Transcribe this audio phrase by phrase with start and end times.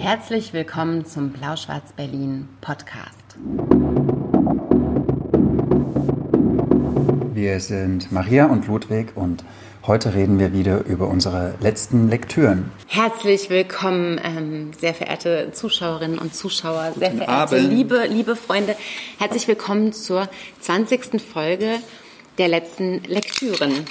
[0.00, 3.36] Herzlich willkommen zum Blau-Schwarz-Berlin Podcast.
[7.34, 9.44] Wir sind Maria und Ludwig und
[9.86, 12.72] heute reden wir wieder über unsere letzten Lektüren.
[12.86, 17.70] Herzlich willkommen, ähm, sehr verehrte Zuschauerinnen und Zuschauer, sehr Guten verehrte Abend.
[17.70, 18.76] liebe, liebe Freunde.
[19.18, 20.30] Herzlich willkommen zur
[20.60, 21.20] 20.
[21.20, 21.74] Folge
[22.38, 23.84] der letzten Lektüren.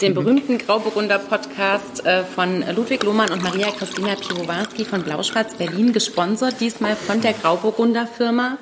[0.00, 5.92] Den berühmten Grauburgunder Podcast äh, von Ludwig Lohmann und Maria Christina Piwowarski von Blau-Schwarz Berlin,
[5.92, 8.58] gesponsert diesmal von der Grauburgunder Firma.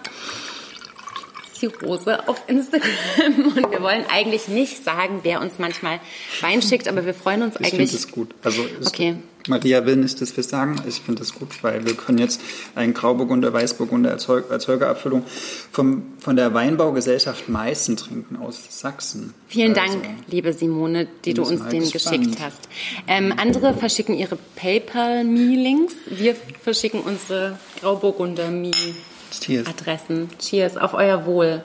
[1.61, 2.93] Die Rose auf Instagram.
[3.57, 6.01] Und wir wollen eigentlich nicht sagen, wer uns manchmal
[6.43, 7.95] Wein schickt, aber wir freuen uns Ich finde eigentlich.
[7.95, 8.35] es gut.
[8.43, 9.17] Also Okay.
[9.49, 10.77] Maria will nicht, dass wir sagen.
[10.87, 12.41] Ich finde es gut, weil wir können jetzt
[12.75, 15.25] einen Grauburgunder, Weißburgunder Erzeug, Erzeugerabfüllung
[15.73, 19.33] vom, von der Weinbaugesellschaft Meißen trinken aus Sachsen.
[19.49, 22.19] Vielen Also, Dank, liebe Simone, die du uns den gespannt.
[22.25, 22.69] geschickt hast.
[23.07, 25.95] Ähm, andere verschicken ihre PayPal-Me-Links.
[26.11, 30.29] Wir verschicken unsere Grauburgunder-Me-Adressen.
[30.39, 30.77] Cheers.
[30.77, 31.63] Auf euer Wohl.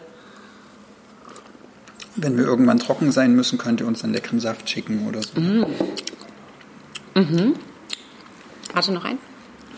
[2.18, 5.40] Wenn wir irgendwann trocken sein müssen, könnt ihr uns einen leckeren Saft schicken oder so.
[5.40, 5.66] Mhm.
[8.74, 9.18] Warte noch ein.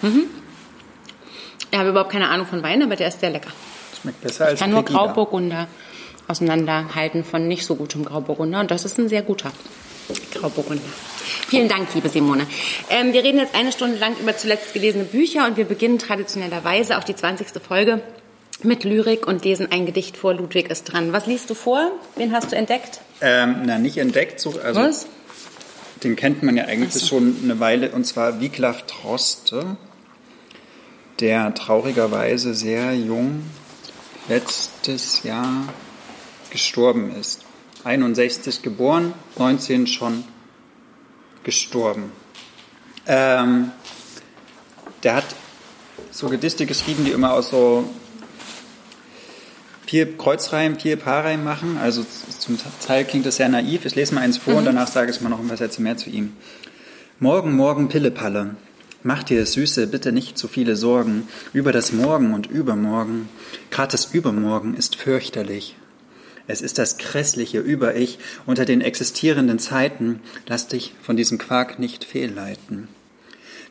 [0.01, 0.25] Mhm.
[1.71, 3.49] Ich habe überhaupt keine Ahnung von Wein, aber der ist sehr lecker.
[4.01, 5.05] Schmeckt besser als Ich kann nur Pegida.
[5.05, 5.67] Grauburgunder
[6.27, 8.59] auseinanderhalten von nicht so gutem Grauburgunder.
[8.59, 9.51] Und das ist ein sehr guter
[10.33, 10.83] Grauburgunder.
[11.47, 12.45] Vielen Dank, liebe Simone.
[12.89, 16.97] Ähm, wir reden jetzt eine Stunde lang über zuletzt gelesene Bücher und wir beginnen traditionellerweise
[16.97, 17.47] auch die 20.
[17.65, 18.01] Folge
[18.61, 20.33] mit Lyrik und lesen ein Gedicht vor.
[20.33, 21.11] Ludwig ist dran.
[21.11, 21.91] Was liest du vor?
[22.15, 23.01] Wen hast du entdeckt?
[23.21, 24.39] Ähm, na, nicht entdeckt.
[24.39, 25.07] So, also, Was?
[26.03, 29.77] Den kennt man ja eigentlich schon eine Weile, und zwar Wiglaf Troste,
[31.19, 33.43] der traurigerweise sehr jung
[34.27, 35.67] letztes Jahr
[36.49, 37.45] gestorben ist.
[37.85, 40.23] 61 geboren, 19 schon
[41.43, 42.11] gestorben.
[43.05, 43.71] Ähm,
[45.03, 45.25] der hat
[46.11, 47.85] so Gedichte geschrieben, die immer aus so
[49.85, 51.77] vier Kreuzreihen, vier Paarreihen machen.
[51.77, 52.05] Also
[52.39, 53.85] zum Teil klingt das sehr naiv.
[53.85, 55.97] Ich lese mal eins vor und danach sage ich mal noch ein paar Sätze mehr
[55.97, 56.33] zu ihm.
[57.19, 58.55] Morgen, morgen, Pillepalle.
[59.03, 63.27] Mach dir, Süße, bitte nicht zu viele Sorgen über das Morgen und Übermorgen.
[63.69, 65.75] Grad das Übermorgen ist fürchterlich.
[66.47, 70.21] Es ist das grässliche Über-Ich unter den existierenden Zeiten.
[70.47, 72.87] Lass dich von diesem Quark nicht fehlleiten.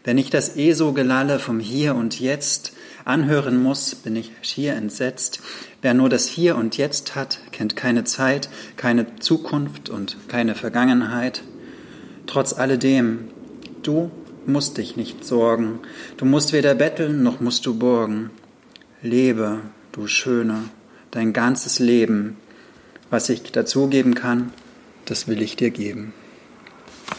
[0.05, 2.73] Wenn ich das ESO-Gelalle vom Hier und Jetzt
[3.05, 5.41] anhören muss, bin ich schier entsetzt.
[5.81, 11.43] Wer nur das Hier und Jetzt hat, kennt keine Zeit, keine Zukunft und keine Vergangenheit.
[12.27, 13.29] Trotz alledem,
[13.83, 14.11] du
[14.47, 15.81] musst dich nicht sorgen.
[16.17, 18.31] Du musst weder betteln, noch musst du borgen.
[19.03, 19.61] Lebe,
[19.93, 20.65] du Schöne,
[21.11, 22.37] dein ganzes Leben.
[23.11, 24.53] Was ich dazugeben kann,
[25.05, 26.15] das will ich dir geben.
[27.09, 27.19] Das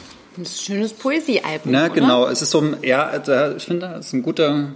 [0.00, 1.72] ist ein schönes Poesiealbum.
[1.72, 1.94] Na, oder?
[1.94, 2.26] genau.
[2.26, 3.10] Es ist so ein, ja,
[3.56, 4.68] ich finde, das ist ein guter,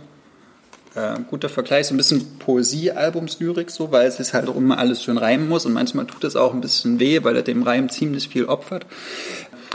[0.94, 5.02] äh, guter Vergleich, so ein bisschen Poesiealbumslyrik, so, weil es ist halt auch immer alles
[5.02, 7.88] schön reimen muss und manchmal tut es auch ein bisschen weh, weil er dem Reim
[7.88, 8.86] ziemlich viel opfert.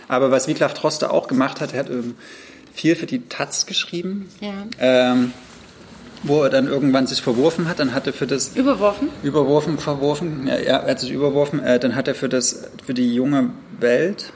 [0.08, 2.16] Aber was Wiglaf Troste auch gemacht hat, er hat ähm,
[2.74, 4.54] viel für die Taz geschrieben, Ja.
[4.80, 5.32] ähm,
[6.24, 9.10] wo er dann irgendwann sich verworfen hat, dann hat er für das Überworfen?
[9.24, 11.60] Überworfen, verworfen, ja, ja, er hat sich überworfen.
[11.60, 14.32] Äh, dann hat er für, das, für die junge Welt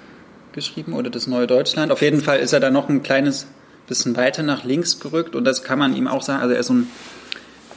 [0.58, 1.92] geschrieben oder das neue Deutschland.
[1.92, 3.48] Auf jeden Fall ist er da noch ein kleines
[3.88, 6.42] bisschen weiter nach links gerückt und das kann man ihm auch sagen.
[6.42, 6.88] Also er ist so ein,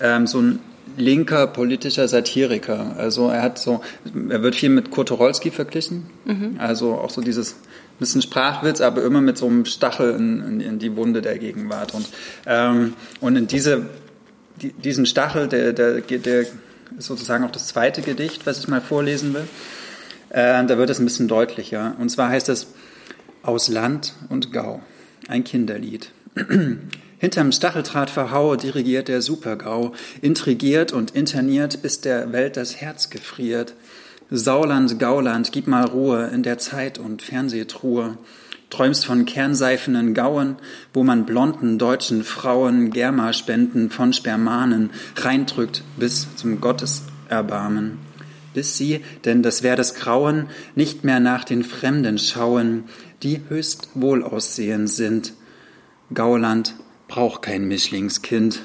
[0.00, 0.58] ähm, so ein
[0.96, 2.96] linker politischer Satiriker.
[2.96, 3.82] Also er hat so,
[4.28, 6.06] er wird viel mit Kurt Tucholsky verglichen.
[6.58, 7.56] Also auch so dieses
[8.00, 11.94] bisschen Sprachwitz, aber immer mit so einem Stachel in, in, in die Wunde der Gegenwart.
[11.94, 12.08] Und,
[12.46, 13.86] ähm, und in diese,
[14.60, 18.80] die, diesen Stachel, der, der, der ist sozusagen auch das zweite Gedicht, was ich mal
[18.80, 19.46] vorlesen will.
[20.30, 21.96] Äh, da wird es ein bisschen deutlicher.
[21.98, 22.68] Und zwar heißt es
[23.42, 24.80] Aus Land und Gau,
[25.28, 26.10] ein Kinderlied.
[27.18, 29.92] Hinterm Stacheldraht verhaue dirigiert der Supergau,
[30.22, 33.74] intrigiert und interniert, bis der Welt das Herz gefriert.
[34.30, 38.16] Sauland, Gauland, gib mal Ruhe in der Zeit- und Fernsehtruhe.
[38.70, 40.56] Träumst von kernseifenen Gauen,
[40.94, 48.09] wo man blonden deutschen Frauen Germa-Spenden von Spermanen reindrückt bis zum Gotteserbarmen.
[48.55, 52.85] Bis sie, denn das wär das Grauen, nicht mehr nach den Fremden schauen,
[53.23, 55.35] die höchst wohlaussehend sind.
[56.12, 56.75] Gauland
[57.06, 58.61] braucht kein Mischlingskind,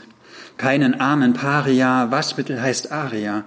[0.58, 3.44] keinen armen Paria, Waschmittel heißt Aria,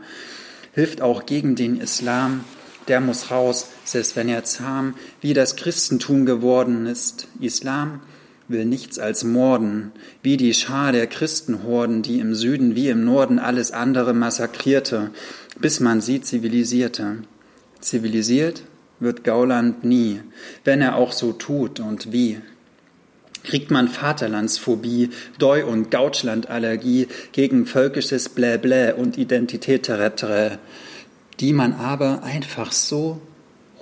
[0.73, 2.45] hilft auch gegen den Islam,
[2.89, 7.29] der muss raus, selbst wenn er zahm, wie das Christentum geworden ist.
[7.41, 8.01] Islam
[8.49, 9.93] will nichts als morden,
[10.23, 15.11] wie die Schar der Christenhorden, die im Süden wie im Norden alles andere massakrierte,
[15.61, 17.19] bis man sie zivilisierte.
[17.81, 18.63] Zivilisiert
[19.01, 20.21] wird Gauland nie,
[20.65, 22.39] wenn er auch so tut und wie.
[23.45, 30.59] kriegt man Vaterlandsphobie, Deu- und Gautschlandallergie gegen völkisches Bläblä und Identität Terretre,
[31.41, 33.21] die man aber einfach so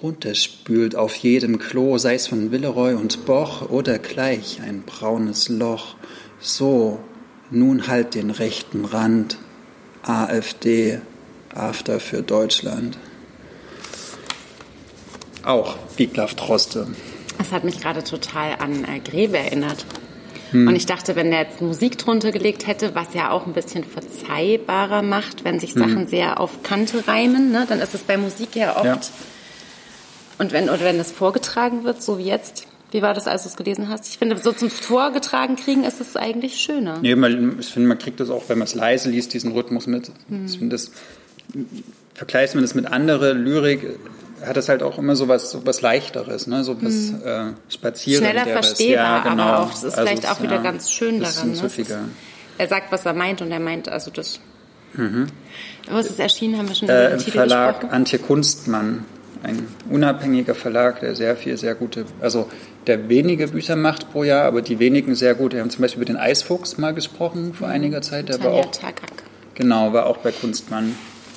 [0.02, 5.96] runterspült auf jedem Klo, sei es von Villeroy und Boch oder gleich ein braunes Loch.
[6.38, 7.00] So,
[7.50, 9.38] nun halt den rechten Rand.
[10.02, 11.00] AfD,
[11.56, 12.98] After für Deutschland.
[15.44, 16.88] Auch Wiglaf Troste.
[17.38, 19.86] Das hat mich gerade total an äh, Grebe erinnert.
[20.50, 20.68] Hm.
[20.68, 23.84] Und ich dachte, wenn der jetzt Musik drunter gelegt hätte, was ja auch ein bisschen
[23.84, 26.08] verzeihbarer macht, wenn sich Sachen hm.
[26.08, 28.84] sehr auf Kante reimen, ne, dann ist es bei Musik ja oft.
[28.84, 29.00] Ja.
[30.38, 33.48] Und wenn, oder wenn das vorgetragen wird, so wie jetzt, wie war das, als du
[33.48, 34.08] es gelesen hast?
[34.08, 36.98] Ich finde, so zum Vorgetragen kriegen ist es eigentlich schöner.
[37.00, 39.86] Nee, man, ich finde, man kriegt das auch, wenn man es leise liest, diesen Rhythmus
[39.86, 40.10] mit.
[40.28, 40.46] Hm.
[40.46, 40.90] Ich finde das,
[42.14, 43.98] vergleicht man das mit anderer Lyrik,
[44.44, 46.64] hat das halt auch immer so was, so was Leichteres, ne?
[46.64, 47.22] so was mhm.
[47.24, 48.42] äh, Spazierenderes.
[48.42, 49.42] Schneller verstehbar, ja, genau.
[49.42, 51.52] aber auch, das ist also vielleicht auch wieder ja, ganz schön daran.
[51.52, 51.70] Ne?
[52.58, 54.40] er sagt, was er meint und er meint also das.
[54.94, 55.26] Mhm.
[55.90, 57.94] Wo ist es erschienen, haben wir schon äh, Im Titel Verlag gesprochen?
[57.94, 59.04] Antje Kunstmann,
[59.42, 62.48] ein unabhängiger Verlag, der sehr viel, sehr gute, also
[62.86, 65.52] der wenige Bücher macht pro Jahr, aber die wenigen sehr gut.
[65.52, 68.28] Wir haben zum Beispiel über den Eisfuchs mal gesprochen vor einiger Zeit.
[68.28, 69.10] Der war auch, Tagak.
[69.54, 70.94] Genau, war auch bei Kunstmann.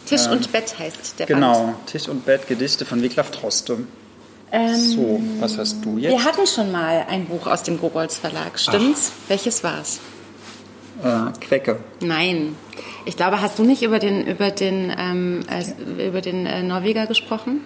[0.09, 1.87] Tisch und ähm, Bett heißt der Genau, Band.
[1.87, 3.77] Tisch und Bett, Gedichte von Wiglaf Troste.
[4.51, 6.11] Ähm, so, was hast du jetzt?
[6.11, 9.11] Wir hatten schon mal ein Buch aus dem Gogolz Verlag, stimmt's?
[9.13, 9.29] Ach.
[9.29, 9.99] Welches war's?
[11.03, 11.79] Äh, Quecke.
[12.01, 12.55] Nein.
[13.05, 17.05] Ich glaube, hast du nicht über den, über den, ähm, äh, über den äh, Norweger
[17.07, 17.61] gesprochen?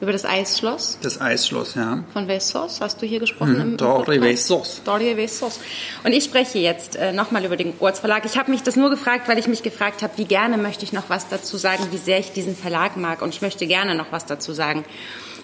[0.00, 0.98] Über das Eisschloss?
[1.02, 2.04] Das Eisschloss, ja.
[2.12, 3.60] Von Vessos hast du hier gesprochen?
[3.60, 4.80] Hm, Dori Vessos.
[4.84, 5.58] Dori Vessos.
[6.04, 8.24] Und ich spreche jetzt äh, nochmal über den Orts Verlag.
[8.24, 10.92] Ich habe mich das nur gefragt, weil ich mich gefragt habe, wie gerne möchte ich
[10.92, 13.22] noch was dazu sagen, wie sehr ich diesen Verlag mag.
[13.22, 14.84] Und ich möchte gerne noch was dazu sagen,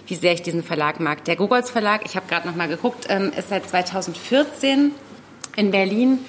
[0.07, 1.25] wie sehr ich diesen Verlag mag.
[1.25, 4.93] Der Gogolz Verlag, ich habe gerade nochmal geguckt, ähm, ist seit 2014
[5.57, 6.21] in Berlin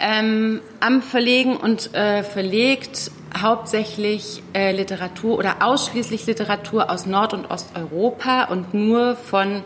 [0.00, 3.10] ähm, am Verlegen und äh, verlegt
[3.40, 9.62] hauptsächlich äh, Literatur oder ausschließlich Literatur aus Nord- und Osteuropa und nur von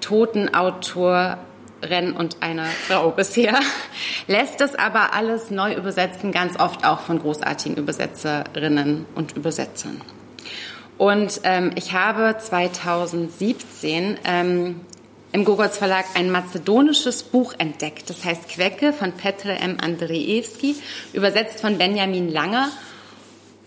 [0.00, 1.38] toten Autoren
[2.16, 3.60] und einer Frau bisher,
[4.26, 10.00] lässt das aber alles neu übersetzen, ganz oft auch von großartigen Übersetzerinnen und Übersetzern.
[10.98, 14.80] Und ähm, ich habe 2017 ähm,
[15.32, 18.08] im Gogolz Verlag ein mazedonisches Buch entdeckt.
[18.08, 19.78] Das heißt Quecke von Petre M.
[19.80, 20.76] Andrzejewski,
[21.12, 22.70] übersetzt von Benjamin Langer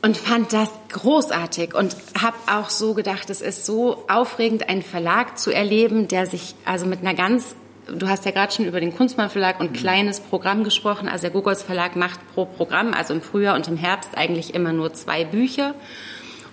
[0.01, 5.37] und fand das großartig und habe auch so gedacht, es ist so aufregend, einen Verlag
[5.37, 7.55] zu erleben, der sich also mit einer ganz
[7.97, 9.75] Du hast ja gerade schon über den Kunstmann Verlag und mhm.
[9.75, 11.09] kleines Programm gesprochen.
[11.09, 14.73] Also der Gogolz Verlag macht pro Programm, also im Frühjahr und im Herbst eigentlich immer
[14.73, 15.73] nur zwei Bücher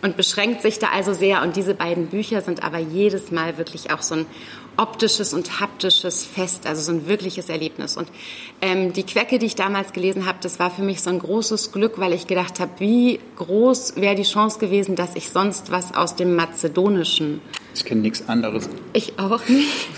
[0.02, 1.42] und beschränkt sich da also sehr.
[1.42, 4.26] Und diese beiden Bücher sind aber jedes Mal wirklich auch so ein
[4.76, 7.96] optisches und haptisches Fest, also so ein wirkliches Erlebnis.
[7.96, 8.08] Und
[8.60, 11.72] ähm, die Quecke, die ich damals gelesen habe, das war für mich so ein großes
[11.72, 15.94] Glück, weil ich gedacht habe, wie groß wäre die Chance gewesen, dass ich sonst was
[15.94, 17.40] aus dem Mazedonischen.
[17.74, 18.68] Ich kenne nichts anderes.
[18.92, 19.88] Ich auch nicht.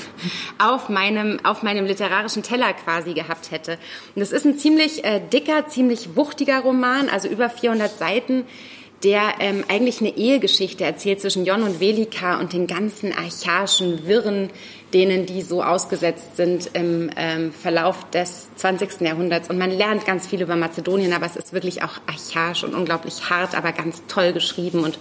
[0.59, 3.79] Auf meinem, auf meinem literarischen Teller quasi gehabt hätte.
[4.15, 8.45] Und das ist ein ziemlich äh, dicker, ziemlich wuchtiger Roman, also über 400 Seiten
[9.05, 14.51] der ähm, eigentlich eine Ehegeschichte erzählt zwischen Jon und Velika und den ganzen archaischen Wirren,
[14.93, 19.03] denen die so ausgesetzt sind im ähm, Verlauf des 20.
[19.03, 19.51] Jahrhunderts.
[19.51, 23.31] Und man lernt ganz viel über Mazedonien, aber es ist wirklich auch archaisch und unglaublich
[23.31, 24.83] hart, aber ganz toll geschrieben.
[24.83, 24.99] Und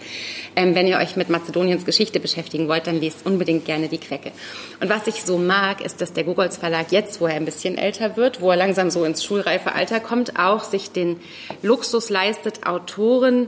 [0.55, 4.31] ähm, wenn ihr euch mit Mazedoniens Geschichte beschäftigen wollt, dann lest unbedingt gerne die Quecke.
[4.79, 7.77] Und was ich so mag, ist, dass der Gogolz Verlag jetzt, wo er ein bisschen
[7.79, 11.19] älter wird, wo er langsam so ins schulreife Alter kommt, auch sich den
[11.63, 13.47] Luxus leistet, Autoren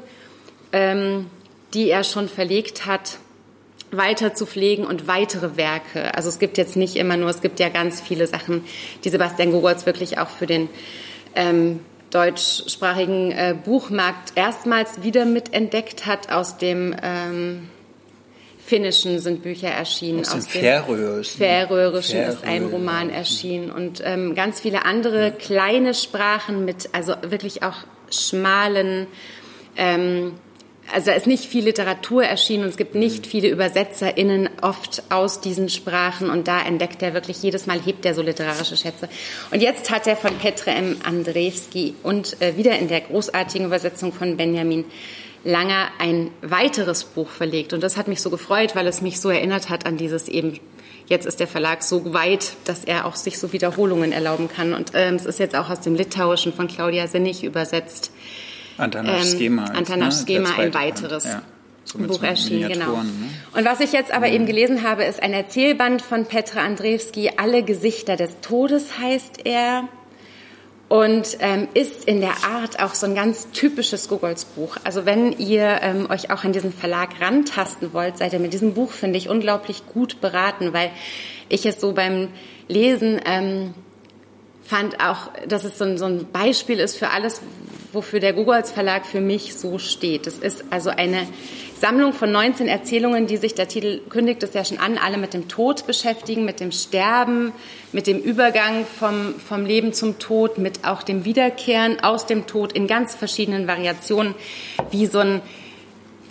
[0.72, 1.28] ähm,
[1.74, 3.18] die er schon verlegt hat,
[3.92, 6.14] weiter zu pflegen und weitere Werke.
[6.16, 8.64] Also es gibt jetzt nicht immer nur, es gibt ja ganz viele Sachen,
[9.04, 10.70] die Sebastian Gogolz wirklich auch für den
[11.36, 11.80] ähm,
[12.12, 16.32] deutschsprachigen äh, Buchmarkt erstmals wieder mitentdeckt hat.
[16.32, 17.70] Aus dem ähm,
[18.64, 20.22] Finnischen sind Bücher erschienen.
[20.22, 21.38] Aus, aus dem Färöischen.
[21.38, 27.64] Färöischen ist ein Roman erschienen und ähm, ganz viele andere kleine Sprachen mit, also wirklich
[27.64, 27.78] auch
[28.12, 29.08] schmalen
[29.76, 30.34] ähm,
[30.92, 35.42] also da ist nicht viel Literatur erschienen und es gibt nicht viele ÜbersetzerInnen oft aus
[35.42, 39.10] diesen Sprachen und da entdeckt er wirklich, jedes Mal hebt er so literarische Schätze.
[39.52, 40.98] Und jetzt hat er von Petre M.
[41.04, 44.86] Andrzejewski und äh, wieder in der großartigen Übersetzung von Benjamin
[45.44, 47.72] Langer ein weiteres Buch verlegt.
[47.72, 50.60] Und das hat mich so gefreut, weil es mich so erinnert hat an dieses eben,
[51.08, 54.74] jetzt ist der Verlag so weit, dass er auch sich so Wiederholungen erlauben kann.
[54.74, 58.12] Und ähm, es ist jetzt auch aus dem Litauischen von Claudia Sennig übersetzt.
[58.80, 59.66] Antanas ähm, Schema.
[59.66, 60.28] Antanas ne?
[60.28, 61.26] Schema ein weiteres.
[61.26, 61.42] Ja.
[61.98, 62.98] ein Buch erschienen, genau.
[62.98, 63.10] Ne?
[63.54, 64.34] Und was ich jetzt aber mhm.
[64.34, 69.88] eben gelesen habe, ist ein Erzählband von Petra Andreevski, Alle Gesichter des Todes heißt er.
[70.88, 74.76] Und ähm, ist in der Art auch so ein ganz typisches Gogols Buch.
[74.84, 78.74] Also wenn ihr ähm, euch auch an diesen Verlag rantasten wollt, seid ihr mit diesem
[78.74, 80.90] Buch, finde ich, unglaublich gut beraten, weil
[81.48, 82.30] ich es so beim
[82.68, 83.76] Lesen ähm,
[84.70, 87.42] fand auch, dass es so ein, so ein Beispiel ist für alles,
[87.94, 90.28] wofür der Gogols Verlag für mich so steht.
[90.28, 91.28] Es ist also eine
[91.80, 95.34] Sammlung von 19 Erzählungen, die sich, der Titel kündigt es ja schon an, alle mit
[95.34, 97.54] dem Tod beschäftigen, mit dem Sterben,
[97.94, 102.74] mit dem Übergang vom, vom Leben zum Tod, mit auch dem Wiederkehren aus dem Tod
[102.74, 104.36] in ganz verschiedenen Variationen,
[104.92, 105.42] wie so ein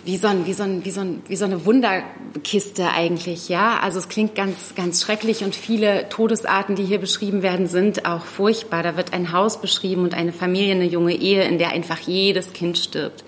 [0.05, 3.79] wie so, ein, wie, so ein, wie, so ein, wie so eine Wunderkiste eigentlich, ja.
[3.79, 8.25] Also es klingt ganz, ganz schrecklich und viele Todesarten, die hier beschrieben werden, sind auch
[8.25, 8.83] furchtbar.
[8.83, 12.53] Da wird ein Haus beschrieben und eine Familie, eine junge Ehe, in der einfach jedes
[12.53, 13.23] Kind stirbt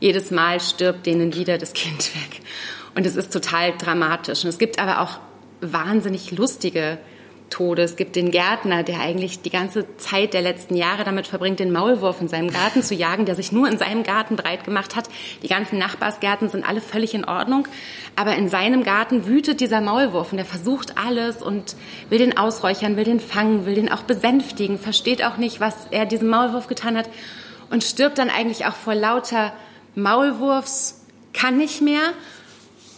[0.00, 2.40] jedes Mal stirbt denen wieder das Kind weg.
[2.94, 4.44] Und es ist total dramatisch.
[4.44, 5.18] Und es gibt aber auch
[5.60, 6.98] wahnsinnig lustige
[7.50, 7.82] Tode.
[7.82, 11.72] Es gibt den Gärtner, der eigentlich die ganze Zeit der letzten Jahre damit verbringt, den
[11.72, 15.08] Maulwurf in seinem Garten zu jagen, der sich nur in seinem Garten breit gemacht hat.
[15.42, 17.66] Die ganzen Nachbarsgärten sind alle völlig in Ordnung.
[18.16, 21.76] Aber in seinem Garten wütet dieser Maulwurf und er versucht alles und
[22.08, 26.06] will den ausräuchern, will den fangen, will den auch besänftigen, versteht auch nicht, was er
[26.06, 27.08] diesem Maulwurf getan hat
[27.70, 29.52] und stirbt dann eigentlich auch vor lauter
[29.94, 32.12] Maulwurfs kann nicht mehr.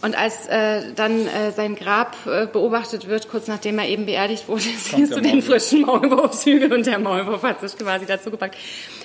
[0.01, 4.47] Und als äh, dann äh, sein Grab äh, beobachtet wird, kurz nachdem er eben beerdigt
[4.47, 8.55] wurde, siehst du den frischen Maulwurfshügel und der Maulwurf hat sich quasi dazu gepackt.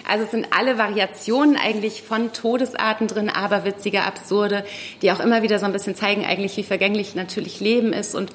[0.08, 4.64] Also es sind alle Variationen eigentlich von Todesarten drin, aber witzige, absurde,
[5.02, 8.32] die auch immer wieder so ein bisschen zeigen eigentlich, wie vergänglich natürlich Leben ist und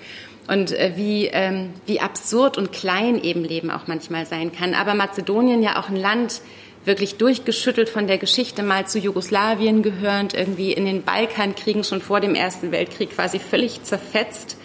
[0.48, 4.74] und äh, wie, ähm, wie absurd und klein eben Leben auch manchmal sein kann.
[4.74, 6.42] Aber Mazedonien ja auch ein Land,
[6.86, 12.22] wirklich durchgeschüttelt von der Geschichte, mal zu Jugoslawien gehörend, irgendwie in den Balkankriegen schon vor
[12.22, 14.58] dem Ersten Weltkrieg quasi völlig zerfetzt,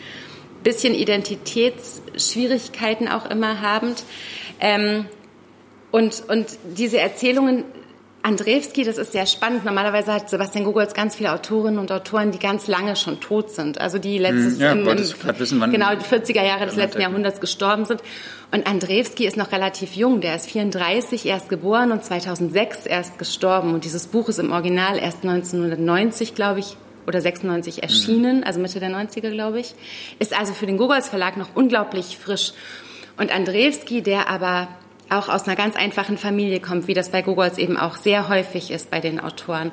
[0.62, 4.04] bisschen Identitätsschwierigkeiten auch immer habend.
[4.60, 5.06] Ähm,
[5.90, 6.46] und, und
[6.76, 7.64] diese Erzählungen
[8.26, 9.64] Andrzejewski, das ist sehr spannend.
[9.64, 13.80] Normalerweise hat Sebastian Gogols ganz viele Autorinnen und Autoren, die ganz lange schon tot sind.
[13.80, 14.98] Also die letztes, hm, ja, im, im,
[15.38, 18.02] wissen, wann genau, die 40er Jahre des letzten Jahrhunderts gestorben sind.
[18.50, 20.20] Und Andrzejewski ist noch relativ jung.
[20.20, 23.74] Der ist 34 erst geboren und 2006 erst gestorben.
[23.74, 28.80] Und dieses Buch ist im Original erst 1990, glaube ich, oder 96 erschienen, also Mitte
[28.80, 29.76] der 90er, glaube ich.
[30.18, 32.54] Ist also für den Gogols Verlag noch unglaublich frisch.
[33.16, 34.66] Und Andrzejewski, der aber
[35.08, 38.70] auch aus einer ganz einfachen Familie kommt, wie das bei Gogols eben auch sehr häufig
[38.70, 39.70] ist bei den Autoren,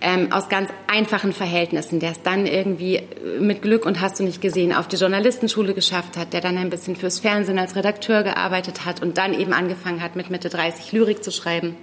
[0.00, 3.04] ähm, aus ganz einfachen Verhältnissen, der es dann irgendwie äh,
[3.38, 6.70] mit Glück und hast du nicht gesehen auf die Journalistenschule geschafft hat, der dann ein
[6.70, 10.92] bisschen fürs Fernsehen als Redakteur gearbeitet hat und dann eben angefangen hat, mit Mitte 30
[10.92, 11.76] Lyrik zu schreiben.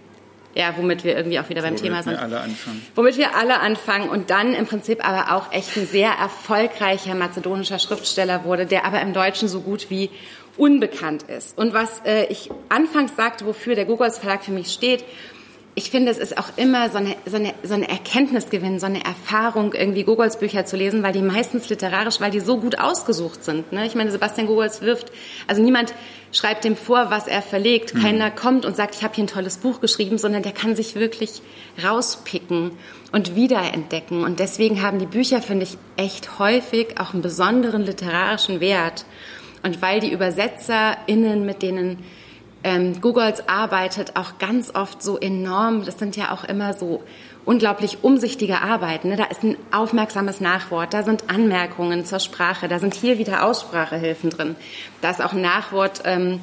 [0.56, 2.14] Ja, womit wir irgendwie auch wieder beim womit Thema sind.
[2.14, 2.88] Wir alle anfangen.
[2.96, 7.78] Womit wir alle anfangen und dann im Prinzip aber auch echt ein sehr erfolgreicher mazedonischer
[7.78, 10.10] Schriftsteller wurde, der aber im Deutschen so gut wie
[10.58, 11.58] unbekannt ist.
[11.58, 15.04] Und was äh, ich anfangs sagte, wofür der Gogols Verlag für mich steht,
[15.78, 19.06] ich finde, es ist auch immer so eine, so eine, so eine Erkenntnisgewinn, so eine
[19.06, 23.44] Erfahrung, irgendwie Gogols Bücher zu lesen, weil die meistens literarisch, weil die so gut ausgesucht
[23.44, 23.72] sind.
[23.72, 23.86] Ne?
[23.86, 25.12] Ich meine, Sebastian Gogols wirft,
[25.46, 25.94] also niemand
[26.32, 27.94] schreibt dem vor, was er verlegt.
[27.94, 28.02] Mhm.
[28.02, 30.96] Keiner kommt und sagt, ich habe hier ein tolles Buch geschrieben, sondern der kann sich
[30.96, 31.44] wirklich
[31.84, 32.72] rauspicken
[33.12, 34.24] und wiederentdecken.
[34.24, 39.06] Und deswegen haben die Bücher, finde ich, echt häufig auch einen besonderen literarischen Wert.
[39.64, 42.04] Und weil die ÜbersetzerInnen, mit denen
[42.64, 47.04] ähm, Googles arbeitet, auch ganz oft so enorm, das sind ja auch immer so
[47.46, 49.10] unglaublich umsichtige Arbeiten.
[49.10, 49.16] Ne?
[49.16, 54.30] Da ist ein aufmerksames Nachwort, da sind Anmerkungen zur Sprache, da sind hier wieder Aussprachehilfen
[54.30, 54.56] drin.
[55.02, 56.42] Da ist auch ein Nachwort ähm,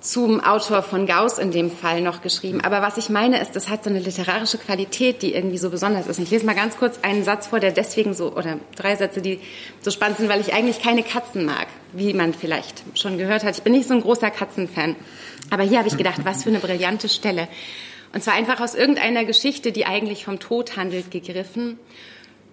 [0.00, 2.60] zum Autor von Gauss in dem Fall noch geschrieben.
[2.60, 6.06] Aber was ich meine ist, das hat so eine literarische Qualität, die irgendwie so besonders
[6.06, 6.18] ist.
[6.18, 9.40] Ich lese mal ganz kurz einen Satz vor, der deswegen so, oder drei Sätze, die
[9.80, 13.56] so spannend sind, weil ich eigentlich keine Katzen mag, wie man vielleicht schon gehört hat.
[13.56, 14.96] Ich bin nicht so ein großer Katzenfan.
[15.50, 17.48] Aber hier habe ich gedacht, was für eine brillante Stelle.
[18.12, 21.78] Und zwar einfach aus irgendeiner Geschichte, die eigentlich vom Tod handelt, gegriffen.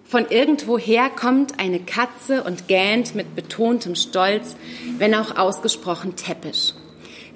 [0.04, 4.56] Von irgendwoher kommt eine Katze und gähnt mit betontem Stolz,
[4.98, 6.74] wenn auch ausgesprochen täppisch.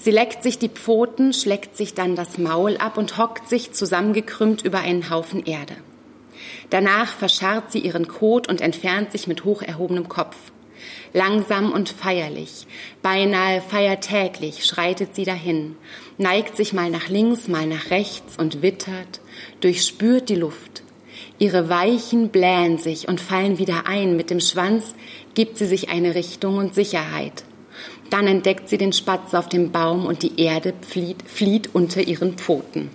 [0.03, 4.63] Sie leckt sich die Pfoten, schleckt sich dann das Maul ab und hockt sich zusammengekrümmt
[4.63, 5.77] über einen Haufen Erde.
[6.71, 10.37] Danach verscharrt sie ihren Kot und entfernt sich mit hoch erhobenem Kopf.
[11.13, 12.67] Langsam und feierlich,
[13.03, 15.77] beinahe feiertäglich schreitet sie dahin,
[16.17, 19.21] neigt sich mal nach links, mal nach rechts und wittert,
[19.61, 20.83] durchspürt die Luft.
[21.39, 24.95] Ihre Weichen blähen sich und fallen wieder ein, mit dem Schwanz
[25.35, 27.45] gibt sie sich eine Richtung und Sicherheit.
[28.11, 32.37] Dann entdeckt sie den Spatz auf dem Baum und die Erde flieht, flieht unter ihren
[32.37, 32.91] Pfoten.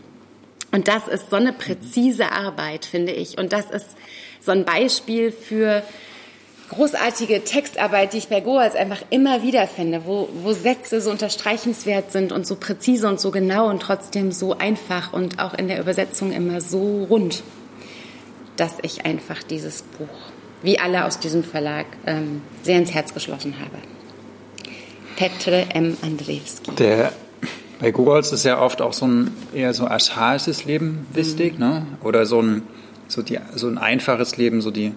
[0.72, 3.38] Und das ist so eine präzise Arbeit, finde ich.
[3.38, 3.96] Und das ist
[4.42, 5.84] so ein Beispiel für
[6.70, 12.12] großartige Textarbeit, die ich bei Goals einfach immer wieder finde, wo, wo Sätze so unterstreichenswert
[12.12, 15.80] sind und so präzise und so genau und trotzdem so einfach und auch in der
[15.80, 17.44] Übersetzung immer so rund,
[18.58, 20.10] dass ich einfach dieses Buch,
[20.62, 23.78] wie alle aus diesem Verlag, ähm, sehr ins Herz geschlossen habe.
[25.16, 25.98] Petre M.
[26.02, 26.72] Andrzejewski.
[26.78, 27.12] Der
[27.80, 31.60] bei Googles ist ja oft auch so ein eher so archaisches Leben wichtig, mhm.
[31.60, 31.88] ne?
[32.04, 32.64] Oder so ein
[33.08, 34.94] so die so ein einfaches Leben, so die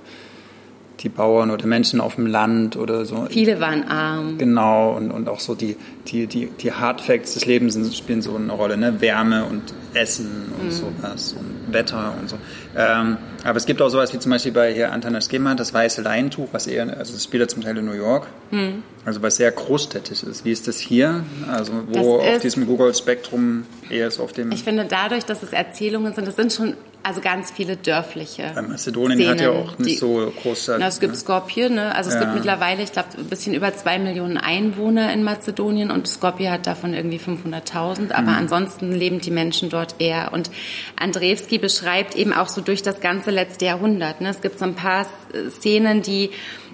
[1.00, 3.26] die Bauern oder Menschen auf dem Land oder so.
[3.30, 4.38] Viele waren arm.
[4.38, 5.76] Genau, und, und auch so die,
[6.10, 9.00] die, die, die Hard Facts des Lebens spielen so eine Rolle, ne?
[9.00, 9.62] Wärme und
[9.94, 10.70] Essen und mhm.
[10.70, 12.36] sowas und Wetter und so.
[12.76, 16.02] Ähm, aber es gibt auch sowas wie zum Beispiel bei hier Antanas Gemma, das weiße
[16.02, 18.82] Leintuch, was eher, also das spielt ja zum Teil in New York, mhm.
[19.04, 20.44] also was sehr großstädtisch ist.
[20.44, 21.24] Wie ist das hier?
[21.50, 24.52] Also wo auf diesem Google-Spektrum eher so auf dem...
[24.52, 28.50] Ich finde dadurch, dass es Erzählungen sind, das sind schon also ganz viele dörfliche.
[28.54, 30.78] Weil Mazedonien Szenen, hat ja auch nicht die, so Großstadt.
[30.80, 31.18] Na, es gibt ne?
[31.18, 31.94] Skopje, ne?
[31.94, 32.20] also es ja.
[32.20, 36.66] gibt mittlerweile, ich glaube, ein bisschen über zwei Millionen Einwohner in Mazedonien und Skopje hat
[36.66, 38.38] davon irgendwie 500.000, aber mhm.
[38.38, 40.32] ansonsten leben die Menschen dort eher.
[40.32, 40.50] Und
[40.96, 44.20] Andrewski beschreibt eben auch so durch das ganze letzte Jahrhundert.
[44.20, 44.28] Ne?
[44.28, 45.06] Es gibt so ein paar
[45.50, 46.30] Szenen, die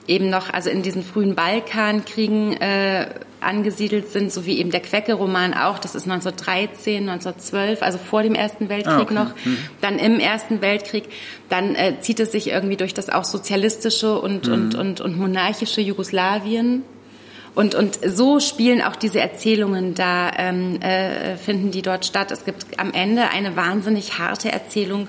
[0.07, 3.07] eben noch, also in diesen frühen Balkankriegen äh,
[3.40, 5.78] angesiedelt sind, so wie eben der Quecke-Roman auch.
[5.78, 9.14] Das ist 1913, 1912, also vor dem Ersten Weltkrieg ah, okay.
[9.14, 9.31] noch.
[9.45, 9.59] Hm.
[9.81, 11.04] Dann im Ersten Weltkrieg.
[11.49, 14.52] Dann äh, zieht es sich irgendwie durch das auch sozialistische und, hm.
[14.52, 16.83] und, und, und monarchische Jugoslawien.
[17.54, 22.32] Und, und so spielen auch diese Erzählungen da, ähm, äh, finden die dort statt.
[22.32, 25.08] Es gibt am Ende eine wahnsinnig harte Erzählung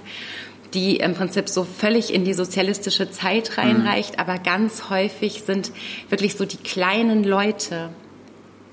[0.74, 4.20] die im Prinzip so völlig in die sozialistische Zeit reinreicht, mhm.
[4.20, 5.72] aber ganz häufig sind
[6.10, 7.90] wirklich so die kleinen Leute.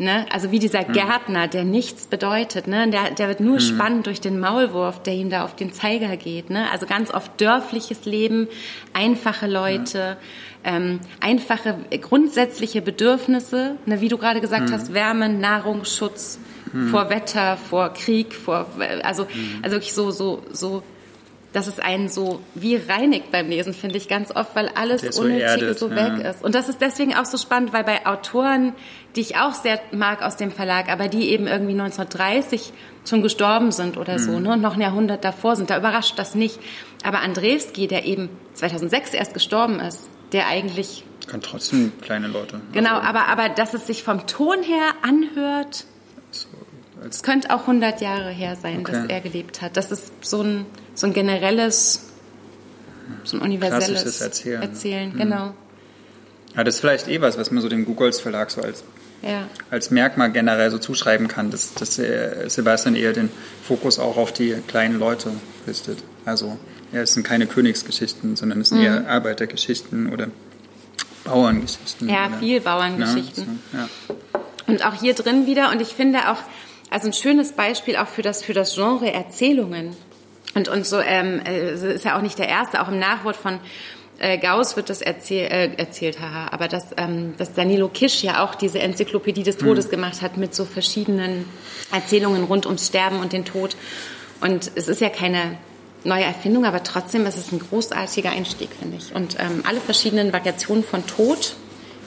[0.02, 0.26] Ne?
[0.32, 0.92] Also wie dieser mhm.
[0.92, 2.90] Gärtner, der nichts bedeutet, ne?
[2.90, 3.60] der, der wird nur mhm.
[3.60, 6.50] spannend durch den Maulwurf, der ihm da auf den Zeiger geht.
[6.50, 6.68] Ne?
[6.72, 8.48] Also ganz oft dörfliches Leben,
[8.92, 10.16] einfache Leute,
[10.64, 10.76] ja.
[10.76, 14.00] ähm, einfache grundsätzliche Bedürfnisse, ne?
[14.00, 14.72] wie du gerade gesagt mhm.
[14.74, 16.40] hast, Wärme, Nahrung, Schutz
[16.72, 16.88] mhm.
[16.88, 18.66] vor Wetter, vor Krieg, vor
[19.04, 19.60] also mhm.
[19.62, 20.82] also wirklich so so so
[21.52, 25.22] dass es einen so wie reinigt beim Lesen, finde ich ganz oft, weil alles so
[25.22, 26.30] Unnötige so weg ja.
[26.30, 26.42] ist.
[26.42, 28.72] Und das ist deswegen auch so spannend, weil bei Autoren,
[29.16, 32.72] die ich auch sehr mag aus dem Verlag, aber die eben irgendwie 1930
[33.08, 34.42] schon gestorben sind oder so, mhm.
[34.42, 36.58] ne, und noch ein Jahrhundert davor sind, da überrascht das nicht.
[37.04, 41.04] Aber Andrzejewski, der eben 2006 erst gestorben ist, der eigentlich...
[41.26, 42.60] Kann trotzdem kleine Leute.
[42.72, 45.84] Genau, also, aber, aber dass es sich vom Ton her anhört...
[46.30, 46.48] So,
[47.06, 48.92] es könnte auch 100 Jahre her sein, okay.
[48.92, 49.76] dass er gelebt hat.
[49.76, 52.06] Das ist so ein so ein generelles,
[53.24, 54.62] so ein universelles Erzählen.
[54.62, 55.18] Erzählen, mhm.
[55.18, 55.54] genau.
[56.56, 58.84] Ja, das ist vielleicht eh was, was man so dem Googles Verlag so als,
[59.22, 59.46] ja.
[59.70, 63.30] als Merkmal generell so zuschreiben kann, dass, dass Sebastian eher den
[63.66, 65.30] Fokus auch auf die kleinen Leute
[65.66, 65.98] richtet.
[66.24, 66.58] Also
[66.92, 68.84] ja, es sind keine Königsgeschichten, sondern es sind mhm.
[68.84, 70.28] eher Arbeitergeschichten oder
[71.24, 72.08] Bauerngeschichten.
[72.08, 73.60] Ja, oder, viel Bauerngeschichten.
[73.72, 74.44] Ja, so, ja.
[74.66, 76.38] Und auch hier drin wieder, und ich finde auch,
[76.90, 79.96] also ein schönes Beispiel auch für das, für das Genre Erzählungen.
[80.54, 83.58] Und, und so ähm, äh, ist ja auch nicht der erste, auch im Nachwort von
[84.18, 88.44] äh, Gauss wird das erzähl, äh, erzählt, haha, aber dass, ähm, dass Danilo Kisch ja
[88.44, 89.90] auch diese Enzyklopädie des Todes mhm.
[89.90, 91.46] gemacht hat mit so verschiedenen
[91.90, 93.76] Erzählungen rund ums Sterben und den Tod.
[94.40, 95.56] Und es ist ja keine
[96.04, 99.14] neue Erfindung, aber trotzdem ist es ein großartiger Einstieg, finde ich.
[99.14, 101.56] Und ähm, alle verschiedenen Variationen von Tod